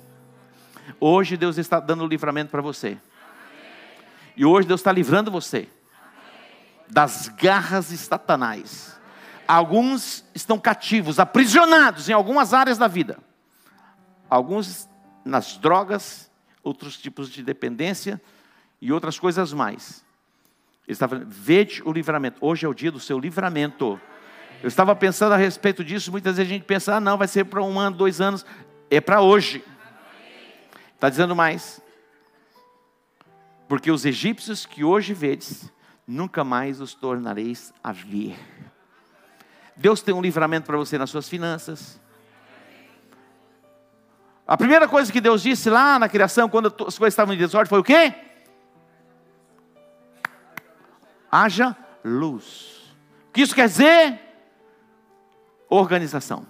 Hoje 1.01 1.37
Deus 1.37 1.59
está 1.59 1.81
dando 1.81 2.05
o 2.05 2.07
livramento 2.07 2.51
para 2.51 2.63
você. 2.63 2.97
E 4.37 4.45
hoje 4.45 4.69
Deus 4.69 4.81
está 4.81 4.93
livrando 4.93 5.31
você 5.31 5.69
das 6.89 7.29
garras 7.29 7.89
de 7.89 7.97
Satanás. 7.97 9.01
Alguns 9.53 10.25
estão 10.35 10.59
cativos, 10.59 11.19
aprisionados 11.19 12.09
em 12.09 12.15
algumas 12.15 12.55
áreas 12.55 12.79
da 12.79 12.89
vida. 12.89 13.19
Alguns 14.31 14.89
nas 15.27 15.59
drogas, 15.59 16.31
outros 16.63 16.97
tipos 16.97 17.29
de 17.29 17.43
dependência 17.43 18.19
e 18.81 18.91
outras 18.91 19.19
coisas 19.19 19.53
mais. 19.53 20.03
Ele 20.89 20.95
estava 20.95 21.17
falando, 21.17 21.31
vede 21.31 21.83
o 21.85 21.93
livramento. 21.93 22.39
Hoje 22.41 22.65
é 22.65 22.69
o 22.71 22.73
dia 22.73 22.91
do 22.91 22.99
seu 22.99 23.19
livramento. 23.19 24.01
Eu 24.63 24.69
estava 24.69 24.97
pensando 24.97 25.35
a 25.35 25.37
respeito 25.37 25.85
disso. 25.85 26.11
Muitas 26.11 26.39
vezes 26.39 26.51
a 26.51 26.55
gente 26.55 26.65
pensa, 26.65 26.97
ah, 26.97 27.01
não, 27.01 27.19
vai 27.19 27.29
ser 27.29 27.45
para 27.45 27.63
um 27.63 27.79
ano, 27.79 27.95
dois 27.95 28.23
anos. 28.23 28.47
É 28.91 29.03
para 29.03 29.21
hoje. 29.21 29.63
Está 30.95 31.11
dizendo 31.11 31.37
mais. 31.37 31.79
Porque 33.69 33.91
os 33.91 34.07
egípcios 34.07 34.65
que 34.65 34.83
hoje 34.83 35.13
vedes, 35.13 35.71
nunca 36.07 36.43
mais 36.43 36.81
os 36.81 36.95
tornareis 36.95 37.71
a 37.85 37.93
ver. 37.93 38.35
Deus 39.77 40.03
tem 40.03 40.15
um 40.15 40.21
livramento 40.21 40.67
para 40.67 40.77
você 40.77 40.99
nas 40.99 41.11
suas 41.11 41.29
finanças. 41.29 42.01
A 44.47 44.57
primeira 44.57 44.87
coisa 44.87 45.13
que 45.13 45.21
Deus 45.21 45.43
disse 45.43 45.71
lá 45.71 45.99
na 45.99 46.09
criação, 46.09 46.49
quando 46.49 46.67
as 46.67 46.99
coisas 46.99 47.13
estavam 47.13 47.35
em 47.35 47.39
desordem, 47.39 47.69
foi 47.69 47.79
o 47.79 47.85
quê? 47.85 48.15
haja 51.33 51.75
luz. 52.05 52.95
O 53.31 53.33
que 53.33 53.41
isso 53.41 53.55
quer 53.55 53.67
dizer? 53.67 54.21
Organização. 55.71 56.47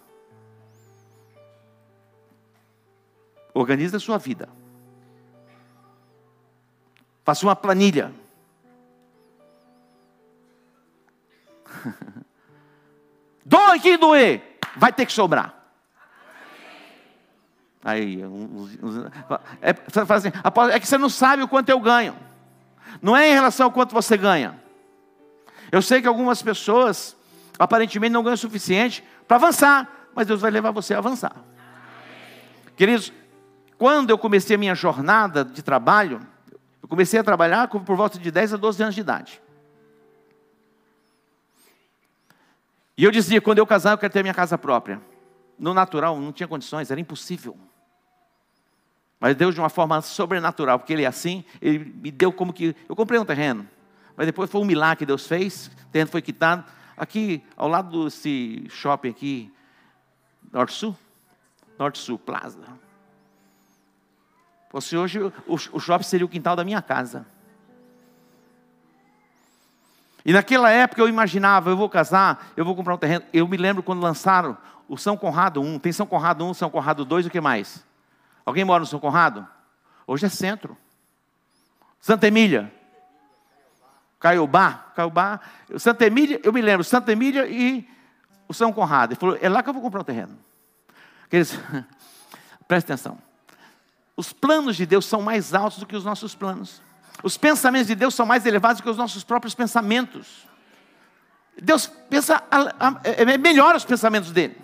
Organize 3.55 3.95
a 3.95 4.01
sua 4.01 4.19
vida. 4.19 4.49
Faça 7.25 7.47
uma 7.47 7.55
planilha. 7.55 8.13
Doe 13.45 13.81
que 13.81 13.97
doer, 13.97 14.59
vai 14.77 14.93
ter 14.93 15.07
que 15.07 15.13
sobrar. 15.13 15.55
Aí, 17.85 18.21
é, 19.61 19.75
assim, 20.15 20.29
é 20.73 20.79
que 20.79 20.87
você 20.87 20.97
não 20.97 21.09
sabe 21.09 21.43
o 21.43 21.49
quanto 21.49 21.69
eu 21.69 21.81
ganho. 21.81 22.17
Não 23.01 23.17
é 23.17 23.31
em 23.31 23.35
relação 23.35 23.67
ao 23.67 23.73
quanto 23.73 23.93
você 23.93 24.17
ganha. 24.17 24.61
Eu 25.71 25.83
sei 25.83 26.01
que 26.01 26.07
algumas 26.07 26.41
pessoas 26.41 27.17
aparentemente 27.59 28.13
não 28.13 28.23
ganham 28.23 28.35
o 28.35 28.39
suficiente 28.39 29.03
para 29.27 29.37
avançar, 29.37 29.89
mas 30.15 30.29
Deus 30.29 30.41
vai 30.41 30.51
levar 30.51 30.71
você 30.71 30.95
a 30.95 30.99
avançar. 30.99 31.35
Queridos, 32.77 33.13
quando 33.77 34.11
eu 34.11 34.19
comecei 34.19 34.55
a 34.55 34.59
minha 34.59 34.77
jornada 34.77 35.45
de 35.45 35.63
trabalho, 35.63 36.21
eu 36.81 36.89
comecei 36.89 37.19
a 37.19 37.25
trabalhar 37.25 37.67
por 37.67 37.97
volta 37.97 38.17
de 38.17 38.31
10 38.31 38.55
a 38.55 38.57
12 38.57 38.83
anos 38.83 38.95
de 38.95 39.01
idade. 39.01 39.42
E 42.97 43.05
eu 43.05 43.11
dizia, 43.11 43.41
quando 43.41 43.59
eu 43.59 43.67
casar, 43.67 43.93
eu 43.93 43.99
quero 43.99 44.13
ter 44.13 44.23
minha 44.23 44.35
casa 44.35 44.59
própria. 44.59 45.01
No 45.59 45.73
natural, 45.73 46.21
não 46.21 46.33
tinha 46.33 46.49
condições, 46.49 46.91
era 46.91 47.01
impossível. 47.01 47.57
Mas 49.19 49.37
Deus, 49.37 49.55
de 49.55 49.61
uma 49.61 49.69
forma 49.69 50.01
sobrenatural, 50.03 50.79
porque 50.79 50.93
Ele 50.93 51.05
é 51.05 51.07
assim, 51.07 51.45
Ele 51.61 51.79
me 51.79 52.11
deu 52.11 52.33
como 52.33 52.53
que. 52.53 52.75
Eu 52.89 52.97
comprei 52.97 53.19
um 53.21 53.25
terreno, 53.25 53.69
mas 54.17 54.27
depois 54.27 54.51
foi 54.51 54.61
um 54.61 54.65
milagre 54.65 54.99
que 54.99 55.07
Deus 55.07 55.27
fez, 55.27 55.69
o 55.69 55.91
terreno 55.93 56.11
foi 56.11 56.21
quitado. 56.21 56.65
Aqui, 56.97 57.43
ao 57.57 57.69
lado 57.69 58.05
desse 58.05 58.67
shopping 58.69 59.09
aqui, 59.09 59.55
Norte-Sul? 60.53 60.97
Norte-Sul, 61.79 62.19
Plaza. 62.19 62.59
Se 64.81 64.97
hoje 64.97 65.21
o, 65.21 65.33
o 65.47 65.81
shopping 65.81 66.05
seria 66.05 66.27
o 66.27 66.29
quintal 66.29 66.57
da 66.57 66.65
minha 66.65 66.83
casa. 66.83 67.27
E 70.25 70.33
naquela 70.33 70.71
época 70.71 71.01
eu 71.01 71.09
imaginava, 71.09 71.71
eu 71.71 71.77
vou 71.77 71.89
casar, 71.89 72.53
eu 72.57 72.65
vou 72.65 72.77
comprar 72.77 72.95
um 72.95 72.99
terreno. 72.99 73.25
Eu 73.33 73.47
me 73.49 73.57
lembro 73.57 73.83
quando 73.83 74.01
lançaram 74.01 74.57
o 74.89 74.97
São 74.97 75.17
Conrado 75.17 75.61
1. 75.61 75.79
Tem 75.79 75.93
São 75.93 76.07
Conrado 76.07 76.45
1, 76.45 76.55
São 76.55 76.71
Conrado 76.71 77.05
2, 77.05 77.27
o 77.27 77.31
que 77.31 77.41
mais? 77.41 77.85
Alguém 78.45 78.65
mora 78.65 78.81
no 78.81 78.87
São 78.87 79.01
Conrado? 79.01 79.47
Hoje 80.07 80.27
é 80.27 80.29
centro. 80.29 80.77
Santa 82.01 82.27
Emília. 82.27 82.73
Caiobá. 84.21 84.93
Caiobá. 84.95 85.41
Santa 85.79 86.07
Emília, 86.07 86.41
eu 86.45 86.53
me 86.53 86.61
lembro, 86.61 86.85
Santa 86.85 87.13
Emília 87.13 87.47
e 87.47 87.89
o 88.47 88.55
São 88.55 88.73
Conrado. 88.73 89.13
Ele 89.13 89.21
falou, 89.21 89.39
é 89.41 89.49
lá 89.49 89.63
que 89.63 89.69
eu 89.69 89.73
vou 89.73 89.83
comprar 89.83 90.01
um 90.01 90.05
terreno. 90.05 90.39
Aqueles, 91.25 91.59
presta 92.69 92.93
atenção. 92.93 93.19
Os 94.17 94.33
planos 94.33 94.77
de 94.77 94.87
Deus 94.87 95.07
são 95.07 95.23
mais 95.23 95.55
altos 95.55 95.79
do 95.79 95.87
que 95.87 95.97
os 95.97 96.05
nossos 96.05 96.35
planos. 96.35 96.83
Os 97.23 97.37
pensamentos 97.37 97.87
de 97.87 97.95
Deus 97.95 98.15
são 98.15 98.27
mais 98.27 98.45
elevados 98.47 98.81
do 98.81 98.83
que 98.83 98.91
os 98.91 98.97
nossos 98.97 99.23
próprios 99.23 99.55
pensamentos. 99.55 100.47
Deus 101.61 101.87
pensa, 101.87 102.43
é 103.05 103.39
melhor 103.39 103.77
os 103.77 103.85
pensamentos 103.85 104.33
dele. 104.33 104.57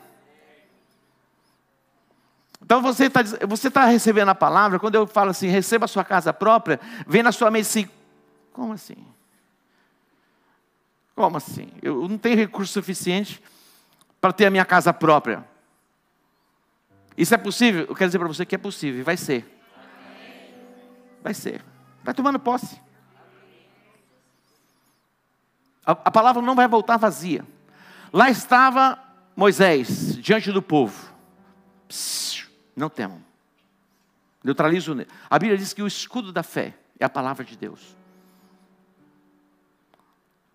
Então 2.62 2.82
você 2.82 3.06
está 3.06 3.22
você 3.46 3.70
tá 3.70 3.86
recebendo 3.86 4.28
a 4.28 4.34
palavra, 4.34 4.78
quando 4.78 4.94
eu 4.94 5.06
falo 5.06 5.30
assim, 5.30 5.48
receba 5.48 5.86
a 5.86 5.88
sua 5.88 6.04
casa 6.04 6.32
própria, 6.32 6.78
vem 7.06 7.22
na 7.22 7.32
sua 7.32 7.50
mente 7.50 7.62
assim, 7.62 7.88
como 8.52 8.72
assim? 8.72 9.06
Como 11.14 11.36
assim? 11.36 11.70
Eu 11.80 12.08
não 12.08 12.18
tenho 12.18 12.36
recurso 12.36 12.72
suficiente 12.72 13.42
para 14.20 14.32
ter 14.32 14.46
a 14.46 14.50
minha 14.50 14.64
casa 14.64 14.92
própria. 14.92 15.44
Isso 17.16 17.34
é 17.34 17.38
possível? 17.38 17.86
Eu 17.88 17.94
quero 17.94 18.08
dizer 18.08 18.18
para 18.18 18.28
você 18.28 18.44
que 18.44 18.54
é 18.54 18.58
possível, 18.58 19.04
vai 19.04 19.16
ser. 19.16 19.44
Vai 21.22 21.34
ser. 21.34 21.64
Vai 22.08 22.14
tomando 22.14 22.38
posse. 22.38 22.80
A, 25.84 25.92
a 25.92 26.10
palavra 26.10 26.40
não 26.40 26.54
vai 26.54 26.66
voltar 26.66 26.96
vazia. 26.96 27.44
Lá 28.10 28.30
estava 28.30 28.98
Moisés, 29.36 30.16
diante 30.16 30.50
do 30.50 30.62
povo. 30.62 31.12
Psss, 31.86 32.48
não 32.74 32.88
temam. 32.88 33.22
Neutralizo. 34.42 34.96
A 35.28 35.38
Bíblia 35.38 35.58
diz 35.58 35.74
que 35.74 35.82
o 35.82 35.86
escudo 35.86 36.32
da 36.32 36.42
fé 36.42 36.74
é 36.98 37.04
a 37.04 37.10
palavra 37.10 37.44
de 37.44 37.58
Deus. 37.58 37.94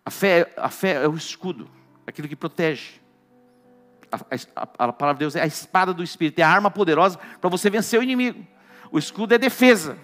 A 0.03 0.09
fé, 0.09 0.51
a 0.57 0.69
fé 0.69 1.03
é 1.03 1.07
o 1.07 1.13
escudo, 1.13 1.69
aquilo 2.07 2.27
que 2.27 2.35
protege. 2.35 2.99
A, 4.11 4.17
a, 4.55 4.87
a, 4.87 4.91
palavra 4.91 5.13
de 5.13 5.19
Deus 5.19 5.35
é 5.35 5.43
a 5.43 5.45
espada 5.45 5.93
do 5.93 6.03
Espírito, 6.03 6.39
é 6.39 6.41
a 6.41 6.49
arma 6.49 6.71
poderosa 6.71 7.19
para 7.39 7.47
você 7.47 7.69
vencer 7.69 7.99
o 7.99 8.03
inimigo. 8.03 8.43
O 8.91 8.97
escudo 8.97 9.35
é 9.35 9.37
defesa, 9.37 9.99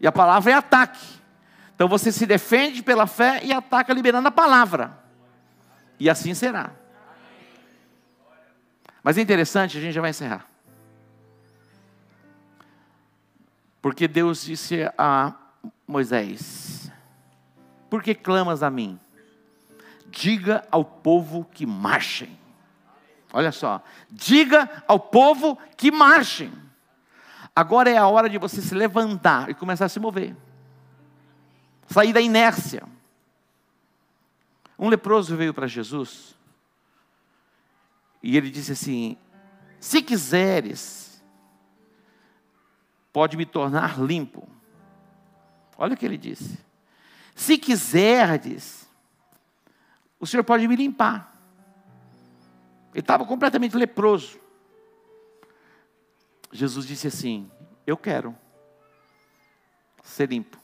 e 0.00 0.06
a 0.06 0.12
palavra 0.12 0.52
é 0.52 0.54
ataque. 0.54 1.04
Então 1.74 1.88
você 1.88 2.12
se 2.12 2.26
defende 2.26 2.82
pela 2.82 3.06
fé 3.06 3.40
e 3.42 3.52
ataca 3.52 3.92
liberando 3.92 4.28
a 4.28 4.32
palavra. 4.32 4.96
E 5.98 6.08
assim 6.08 6.34
será. 6.34 6.70
Mas 9.02 9.18
é 9.18 9.20
interessante, 9.20 9.76
a 9.76 9.80
gente 9.80 9.92
já 9.92 10.00
vai 10.00 10.10
encerrar. 10.10 10.46
Porque 13.82 14.08
Deus 14.08 14.44
disse 14.44 14.90
a 14.96 15.34
Moisés: 15.86 16.90
Por 17.90 18.02
que 18.02 18.14
clamas 18.14 18.62
a 18.62 18.70
mim? 18.70 18.98
Diga 20.06 20.66
ao 20.70 20.84
povo 20.84 21.44
que 21.52 21.66
marchem. 21.66 22.38
Olha 23.32 23.52
só, 23.52 23.82
diga 24.10 24.70
ao 24.86 24.98
povo 24.98 25.58
que 25.76 25.90
marchem. 25.90 26.52
Agora 27.54 27.90
é 27.90 27.96
a 27.96 28.06
hora 28.06 28.28
de 28.28 28.38
você 28.38 28.60
se 28.60 28.74
levantar 28.74 29.50
e 29.50 29.54
começar 29.54 29.84
a 29.84 29.88
se 29.88 30.00
mover. 30.00 30.36
Sair 31.86 32.12
da 32.12 32.20
inércia. 32.20 32.82
Um 34.78 34.88
leproso 34.88 35.36
veio 35.36 35.54
para 35.54 35.66
Jesus 35.66 36.34
e 38.22 38.38
ele 38.38 38.50
disse 38.50 38.72
assim: 38.72 39.18
Se 39.78 40.00
quiseres, 40.00 41.22
pode 43.12 43.36
me 43.36 43.44
tornar 43.44 44.00
limpo. 44.00 44.48
Olha 45.76 45.92
o 45.92 45.96
que 45.96 46.06
ele 46.06 46.16
disse. 46.16 46.58
Se 47.34 47.58
quiserdes, 47.58 48.88
o 50.18 50.26
Senhor 50.26 50.42
pode 50.42 50.66
me 50.66 50.74
limpar. 50.74 51.36
Ele 52.94 53.00
estava 53.00 53.26
completamente 53.26 53.76
leproso. 53.76 54.40
Jesus 56.54 56.86
disse 56.86 57.08
assim: 57.08 57.50
Eu 57.84 57.96
quero 57.96 58.34
ser 60.04 60.28
limpo. 60.28 60.56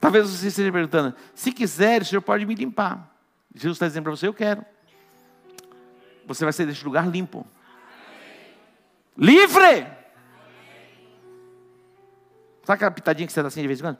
Talvez 0.00 0.28
você 0.28 0.48
esteja 0.48 0.72
perguntando: 0.72 1.16
se 1.34 1.52
quiser, 1.52 2.02
o 2.02 2.04
Senhor 2.04 2.20
pode 2.20 2.44
me 2.44 2.56
limpar. 2.56 3.16
Jesus 3.54 3.76
está 3.76 3.86
dizendo 3.86 4.02
para 4.02 4.10
você: 4.10 4.26
Eu 4.26 4.34
quero. 4.34 4.66
Você 6.26 6.44
vai 6.44 6.52
sair 6.52 6.66
deste 6.66 6.84
lugar 6.84 7.08
limpo. 7.08 7.46
Livre! 9.16 9.86
Sabe 12.64 12.74
aquela 12.74 12.90
pitadinha 12.90 13.28
que 13.28 13.32
você 13.32 13.40
dá 13.40 13.46
assim 13.46 13.62
de 13.62 13.68
vez 13.68 13.78
em 13.78 13.82
quando? 13.84 13.98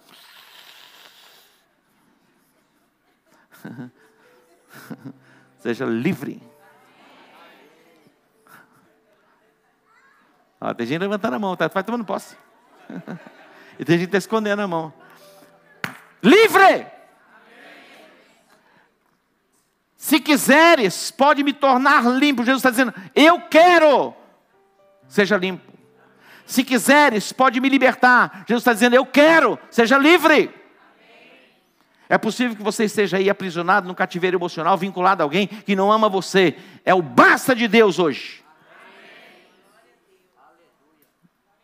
Seja 5.60 5.86
livre. 5.86 6.55
Ó, 10.66 10.74
tem 10.74 10.84
gente 10.84 11.00
levantando 11.00 11.34
a 11.34 11.38
mão, 11.38 11.54
tá? 11.54 11.68
Vai 11.68 11.84
tomando 11.84 12.04
posse. 12.04 12.36
e 13.78 13.84
tem 13.84 14.00
gente 14.00 14.10
tá 14.10 14.18
escondendo 14.18 14.62
a 14.62 14.66
mão. 14.66 14.92
Livre! 16.20 16.88
Se 19.96 20.18
quiseres, 20.18 21.12
pode 21.12 21.44
me 21.44 21.52
tornar 21.52 22.04
limpo. 22.18 22.42
Jesus 22.42 22.58
está 22.58 22.70
dizendo: 22.70 22.92
Eu 23.14 23.42
quero. 23.42 24.12
Seja 25.06 25.36
limpo. 25.36 25.72
Se 26.44 26.64
quiseres, 26.64 27.32
pode 27.32 27.60
me 27.60 27.68
libertar. 27.68 28.44
Jesus 28.48 28.62
está 28.62 28.72
dizendo: 28.72 28.96
Eu 28.96 29.06
quero. 29.06 29.56
Seja 29.70 29.96
livre. 29.96 30.52
É 32.08 32.18
possível 32.18 32.56
que 32.56 32.62
você 32.62 32.86
esteja 32.86 33.18
aí 33.18 33.30
aprisionado 33.30 33.86
no 33.86 33.94
cativeiro 33.94 34.36
emocional, 34.36 34.76
vinculado 34.76 35.22
a 35.22 35.24
alguém 35.24 35.46
que 35.46 35.76
não 35.76 35.92
ama 35.92 36.08
você. 36.08 36.56
É 36.84 36.92
o 36.92 37.02
basta 37.02 37.54
de 37.54 37.68
Deus 37.68 38.00
hoje. 38.00 38.45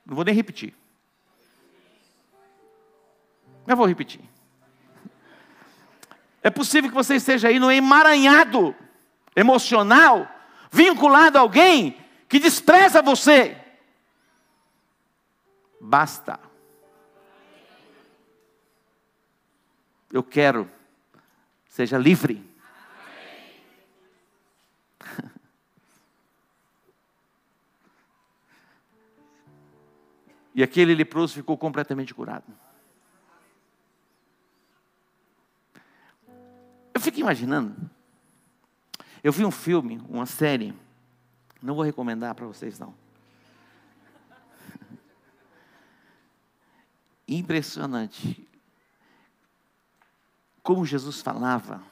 Não 0.04 0.14
vou 0.14 0.24
nem 0.24 0.34
repetir. 0.34 0.74
Eu 3.66 3.76
vou 3.76 3.86
repetir. 3.86 4.20
É 6.42 6.50
possível 6.50 6.90
que 6.90 6.94
você 6.94 7.16
esteja 7.16 7.48
aí 7.48 7.58
no 7.58 7.70
emaranhado 7.70 8.74
emocional, 9.36 10.28
vinculado 10.70 11.38
a 11.38 11.40
alguém 11.40 11.96
que 12.28 12.38
despreza 12.40 13.00
você. 13.00 13.56
Basta. 15.80 16.40
Eu 20.12 20.22
quero, 20.22 20.70
seja 21.68 21.96
livre. 21.96 22.51
E 30.54 30.62
aquele 30.62 30.94
leproso 30.94 31.34
ficou 31.34 31.56
completamente 31.56 32.12
curado. 32.12 32.44
Eu 36.94 37.00
fico 37.00 37.18
imaginando. 37.20 37.74
Eu 39.22 39.32
vi 39.32 39.44
um 39.44 39.50
filme, 39.50 40.02
uma 40.08 40.26
série. 40.26 40.74
Não 41.62 41.74
vou 41.74 41.84
recomendar 41.84 42.34
para 42.34 42.46
vocês, 42.46 42.78
não. 42.78 42.94
Impressionante. 47.26 48.46
Como 50.62 50.84
Jesus 50.84 51.22
falava. 51.22 51.82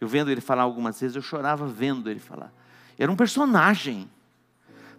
Eu 0.00 0.08
vendo 0.08 0.30
ele 0.30 0.40
falar 0.40 0.62
algumas 0.62 1.00
vezes, 1.00 1.16
eu 1.16 1.22
chorava 1.22 1.66
vendo 1.66 2.10
ele 2.10 2.20
falar. 2.20 2.52
Era 2.98 3.10
um 3.10 3.16
personagem. 3.16 4.10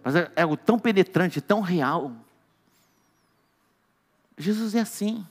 Mas 0.02 0.14
é, 0.14 0.30
é 0.36 0.42
algo 0.42 0.56
tão 0.56 0.78
penetrante, 0.78 1.40
tão 1.40 1.60
real. 1.60 2.14
Jesus 4.40 4.74
é 4.74 4.80
assim. 4.80 5.26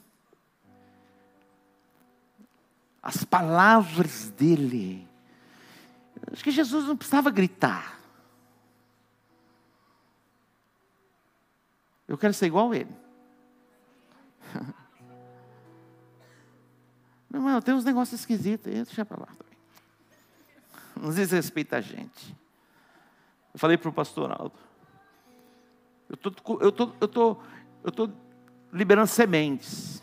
As 3.01 3.24
palavras 3.24 4.30
dele. 4.30 5.07
Acho 6.32 6.43
que 6.43 6.51
Jesus 6.51 6.86
não 6.86 6.95
precisava 6.95 7.32
gritar. 7.32 7.99
Eu 12.07 12.18
quero 12.18 12.34
ser 12.34 12.45
igual 12.45 12.72
a 12.72 12.78
ele. 12.78 12.95
Meu 17.30 17.41
irmão, 17.41 17.62
tem 17.62 17.74
uns 17.74 17.86
negócios 17.86 18.20
esquisitos 18.20 18.72
deixa 18.72 19.05
para 19.05 19.22
lá 19.22 19.28
também. 19.28 19.57
Não 20.95 21.12
desrespeita 21.12 21.78
a 21.78 21.82
gente. 21.82 22.36
Eu 23.53 23.60
falei 23.60 23.78
para 23.78 23.89
o 23.89 23.93
pastor 23.93 24.32
Aldo. 24.32 24.60
Eu 26.10 26.18
tô, 26.18 26.60
eu 26.60 26.72
tô, 26.72 26.91
eu 26.99 27.07
tô, 27.07 27.38
eu 27.84 27.91
tô 27.91 28.10
liberando 28.72 29.08
sementes. 29.08 30.02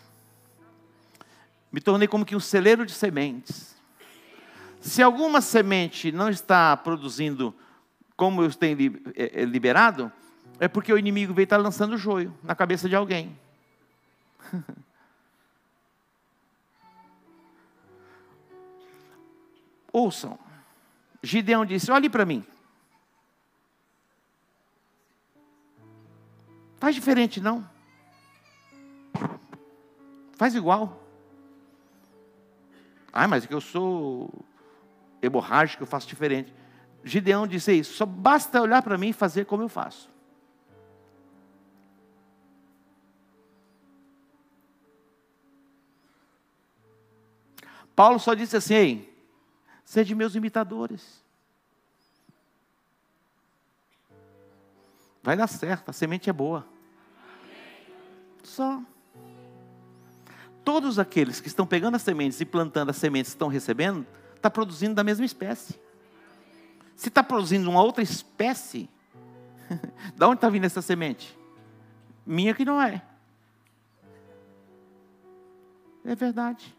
Me 1.70 1.80
tornei 1.80 2.08
como 2.08 2.24
que 2.24 2.34
um 2.36 2.40
celeiro 2.40 2.86
de 2.86 2.92
sementes. 2.92 3.76
Se 4.80 5.02
alguma 5.02 5.40
semente 5.40 6.12
não 6.12 6.28
está 6.30 6.76
produzindo 6.76 7.54
como 8.16 8.42
eu 8.42 8.52
tenho 8.54 9.00
é, 9.14 9.42
é, 9.42 9.44
liberado, 9.44 10.10
é 10.58 10.68
porque 10.68 10.92
o 10.92 10.98
inimigo 10.98 11.34
veio 11.34 11.44
estar 11.44 11.56
lançando 11.58 11.98
joio 11.98 12.34
na 12.42 12.54
cabeça 12.54 12.88
de 12.88 12.96
alguém. 12.96 13.38
Ouçam. 19.92 20.38
Gideão 21.22 21.66
disse: 21.66 21.90
Olhe 21.90 22.08
para 22.08 22.24
mim. 22.24 22.44
Faz 26.78 26.94
diferente, 26.94 27.40
não. 27.40 27.75
Faz 30.36 30.54
igual. 30.54 31.02
Ah, 33.12 33.26
mas 33.26 33.44
é 33.44 33.46
que 33.46 33.54
eu 33.54 33.60
sou 33.60 34.30
hemorrágico, 35.22 35.82
eu 35.82 35.86
faço 35.86 36.06
diferente. 36.06 36.52
Gideão 37.02 37.46
disse 37.46 37.72
isso: 37.72 37.94
só 37.94 38.04
basta 38.04 38.60
olhar 38.60 38.82
para 38.82 38.98
mim 38.98 39.08
e 39.08 39.12
fazer 39.12 39.46
como 39.46 39.62
eu 39.62 39.68
faço. 39.68 40.10
Paulo 47.94 48.18
só 48.18 48.34
disse 48.34 48.56
assim: 48.56 49.08
sede 49.82 50.14
meus 50.14 50.34
imitadores. 50.34 51.24
Vai 55.22 55.36
dar 55.36 55.46
certo, 55.46 55.88
a 55.88 55.92
semente 55.92 56.28
é 56.28 56.32
boa. 56.32 56.66
Só. 58.44 58.82
Todos 60.66 60.98
aqueles 60.98 61.40
que 61.40 61.46
estão 61.46 61.64
pegando 61.64 61.94
as 61.94 62.02
sementes 62.02 62.40
e 62.40 62.44
plantando 62.44 62.90
as 62.90 62.96
sementes 62.96 63.30
que 63.30 63.36
estão 63.36 63.46
recebendo, 63.46 64.04
está 64.34 64.50
produzindo 64.50 64.96
da 64.96 65.04
mesma 65.04 65.24
espécie. 65.24 65.78
Se 66.96 67.06
está 67.06 67.22
produzindo 67.22 67.70
uma 67.70 67.80
outra 67.80 68.02
espécie, 68.02 68.90
da 70.18 70.26
onde 70.26 70.38
está 70.38 70.48
vindo 70.48 70.64
essa 70.64 70.82
semente? 70.82 71.38
Minha 72.26 72.52
que 72.52 72.64
não 72.64 72.82
é. 72.82 73.00
É 76.04 76.16
verdade. 76.16 76.74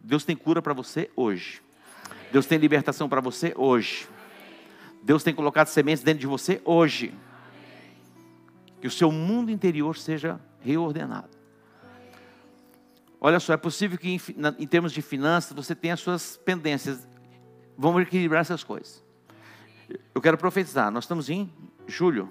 Deus 0.00 0.24
tem 0.24 0.36
cura 0.36 0.62
para 0.62 0.72
você 0.72 1.10
hoje. 1.16 1.60
Deus 2.30 2.46
tem 2.46 2.58
libertação 2.58 3.08
para 3.08 3.20
você 3.20 3.52
hoje. 3.56 4.08
Deus 5.02 5.24
tem 5.24 5.34
colocado 5.34 5.66
sementes 5.66 6.04
dentro 6.04 6.20
de 6.20 6.28
você 6.28 6.62
hoje. 6.64 7.12
Que 8.80 8.86
o 8.86 8.90
seu 8.90 9.10
mundo 9.10 9.50
interior 9.50 9.96
seja 9.96 10.40
reordenado. 10.60 11.28
Olha 13.20 13.40
só, 13.40 13.52
é 13.52 13.56
possível 13.56 13.98
que 13.98 14.08
em, 14.08 14.20
em 14.58 14.66
termos 14.66 14.92
de 14.92 15.02
finanças 15.02 15.52
você 15.52 15.74
tenha 15.74 15.94
as 15.94 16.00
suas 16.00 16.36
pendências. 16.36 17.06
Vamos 17.76 18.02
equilibrar 18.02 18.42
essas 18.42 18.62
coisas. 18.62 19.02
Eu 20.14 20.20
quero 20.20 20.38
profetizar. 20.38 20.90
Nós 20.90 21.04
estamos 21.04 21.28
em 21.28 21.52
julho. 21.86 22.30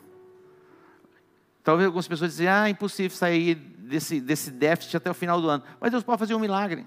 Talvez 1.64 1.86
algumas 1.88 2.08
pessoas 2.08 2.32
dizem, 2.32 2.48
ah, 2.48 2.68
é 2.68 2.70
impossível 2.70 3.18
sair 3.18 3.56
desse, 3.56 4.22
desse 4.22 4.50
déficit 4.50 4.95
até 4.95 5.12
o 5.12 5.14
final 5.14 5.41
do 5.41 5.50
ano. 5.50 5.64
Mas 5.80 5.91
Deus 5.91 6.04
pode 6.04 6.20
fazer 6.20 6.34
um 6.34 6.39
milagre. 6.39 6.86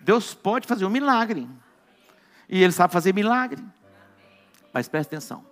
Deus 0.00 0.34
pode 0.34 0.66
fazer 0.66 0.84
um 0.84 0.90
milagre. 0.90 1.48
E 2.48 2.62
Ele 2.62 2.72
sabe 2.72 2.92
fazer 2.92 3.14
milagre. 3.14 3.62
Mas 4.72 4.88
preste 4.88 5.08
atenção. 5.08 5.44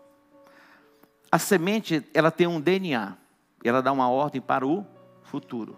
A 1.31 1.39
semente, 1.39 2.07
ela 2.15 2.31
tem 2.31 2.47
um 2.47 2.61
DNA. 2.61 3.17
Ela 3.63 3.83
dá 3.83 3.93
uma 3.93 4.09
ordem 4.09 4.41
para 4.41 4.67
o 4.67 4.87
futuro. 5.23 5.77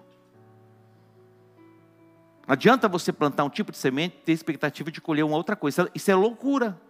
Não 2.46 2.54
adianta 2.54 2.88
você 2.88 3.12
plantar 3.12 3.44
um 3.44 3.50
tipo 3.50 3.72
de 3.72 3.78
semente 3.78 4.16
e 4.16 4.24
ter 4.24 4.32
expectativa 4.32 4.90
de 4.90 5.00
colher 5.00 5.24
uma 5.24 5.36
outra 5.36 5.56
coisa. 5.56 5.90
Isso 5.94 6.10
é 6.10 6.14
loucura. 6.14 6.80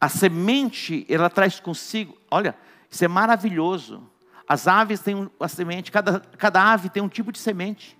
A 0.00 0.08
semente, 0.08 1.04
ela 1.08 1.28
traz 1.28 1.58
consigo, 1.58 2.16
olha, 2.30 2.56
isso 2.88 3.04
é 3.04 3.08
maravilhoso. 3.08 4.08
As 4.48 4.66
aves 4.68 5.00
têm 5.00 5.28
a 5.38 5.48
semente, 5.48 5.90
cada, 5.90 6.20
cada 6.20 6.72
ave 6.72 6.88
tem 6.88 7.02
um 7.02 7.08
tipo 7.08 7.32
de 7.32 7.38
semente. 7.38 7.98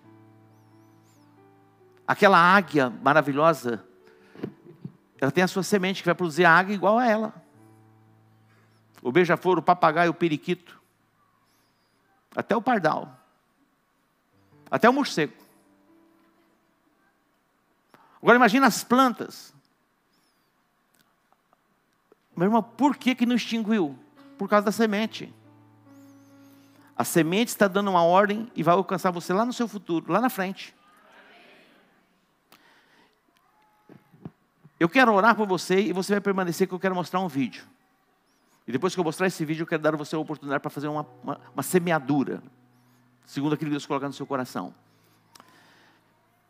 Aquela 2.07 2.39
águia 2.39 2.89
maravilhosa, 2.89 3.85
ela 5.21 5.31
tem 5.31 5.43
a 5.43 5.49
sua 5.49 5.62
semente 5.62 6.03
que 6.03 6.07
vai 6.07 6.14
produzir 6.14 6.45
a 6.45 6.53
águia 6.53 6.75
igual 6.75 6.99
a 6.99 7.07
ela. 7.07 7.35
O 9.03 9.12
beija-flor, 9.12 9.59
o 9.59 9.62
papagaio, 9.62 10.11
o 10.11 10.14
periquito, 10.14 10.81
até 12.35 12.57
o 12.57 12.62
pardal, 12.62 13.19
até 14.71 14.89
o 14.89 14.93
morcego. 14.93 15.35
Agora 18.21 18.37
imagina 18.37 18.66
as 18.66 18.83
plantas. 18.83 19.55
Meu 22.37 22.47
irmão, 22.47 22.62
por 22.62 22.97
que, 22.97 23.14
que 23.14 23.27
não 23.27 23.37
extinguiu? 23.37 23.99
Por 24.37 24.49
causa 24.49 24.66
da 24.66 24.73
semente. 24.73 25.33
A 26.97 27.05
semente 27.05 27.49
está 27.49 27.69
dando 27.69 27.91
uma 27.91 28.03
ordem 28.03 28.51
e 28.55 28.62
vai 28.62 28.75
alcançar 28.75 29.11
você 29.11 29.33
lá 29.33 29.45
no 29.45 29.53
seu 29.53 29.69
futuro, 29.69 30.12
lá 30.12 30.21
na 30.21 30.29
frente. 30.29 30.75
Eu 34.79 34.89
quero 34.89 35.12
orar 35.12 35.35
por 35.35 35.47
você 35.47 35.81
e 35.81 35.93
você 35.93 36.12
vai 36.14 36.20
permanecer 36.20 36.68
que 36.68 36.74
eu 36.74 36.79
quero 36.79 36.95
mostrar 36.95 37.20
um 37.20 37.29
vídeo. 37.29 37.64
E 38.66 38.72
depois 38.72 38.95
que 38.95 39.01
eu 39.01 39.05
mostrar 39.05 39.26
esse 39.26 39.45
vídeo, 39.45 39.62
eu 39.62 39.66
quero 39.66 39.83
dar 39.83 39.95
a 39.95 39.97
você 39.97 40.14
a 40.14 40.18
oportunidade 40.18 40.61
para 40.61 40.70
fazer 40.70 40.89
uma, 40.89 41.07
uma, 41.22 41.41
uma 41.55 41.62
semeadura, 41.62 42.43
segundo 43.24 43.55
aquilo 43.55 43.70
que 43.70 43.72
Deus 43.72 43.87
coloca 43.87 44.07
no 44.07 44.12
seu 44.12 44.26
coração. 44.26 44.74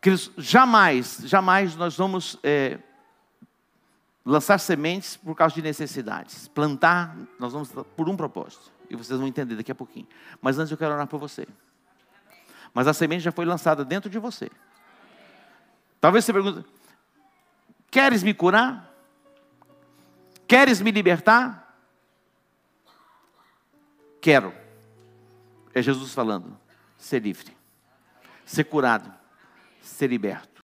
Queridos, 0.01 0.31
jamais, 0.37 1.21
jamais 1.25 1.75
nós 1.75 1.97
vamos 1.97 2.37
é, 2.43 2.79
lançar 4.25 4.57
sementes 4.59 5.17
por 5.17 5.35
causa 5.35 5.55
de 5.55 5.61
necessidades. 5.61 6.47
Plantar, 6.47 7.17
nós 7.39 7.53
vamos 7.53 7.71
por 7.95 8.07
um 8.09 8.15
propósito. 8.15 8.71
E 8.89 8.95
vocês 8.95 9.17
vão 9.17 9.27
entender 9.27 9.55
daqui 9.55 9.71
a 9.71 9.75
pouquinho. 9.75 10.07
Mas 10.41 10.57
antes 10.59 10.71
eu 10.71 10.77
quero 10.77 10.93
orar 10.93 11.07
por 11.07 11.19
você. 11.19 11.47
Mas 12.73 12.87
a 12.87 12.93
semente 12.93 13.23
já 13.23 13.31
foi 13.31 13.45
lançada 13.45 13.83
dentro 13.83 14.09
de 14.09 14.19
você. 14.19 14.49
Talvez 15.99 16.25
você 16.25 16.33
pergunte: 16.33 16.65
Queres 17.89 18.23
me 18.23 18.33
curar? 18.33 18.93
Queres 20.47 20.81
me 20.81 20.91
libertar? 20.91 21.75
Quero. 24.21 24.53
É 25.73 25.81
Jesus 25.81 26.13
falando. 26.13 26.59
Ser 26.97 27.21
livre. 27.21 27.55
Ser 28.45 28.63
curado. 28.65 29.13
Ser 29.81 30.07
liberto. 30.07 30.58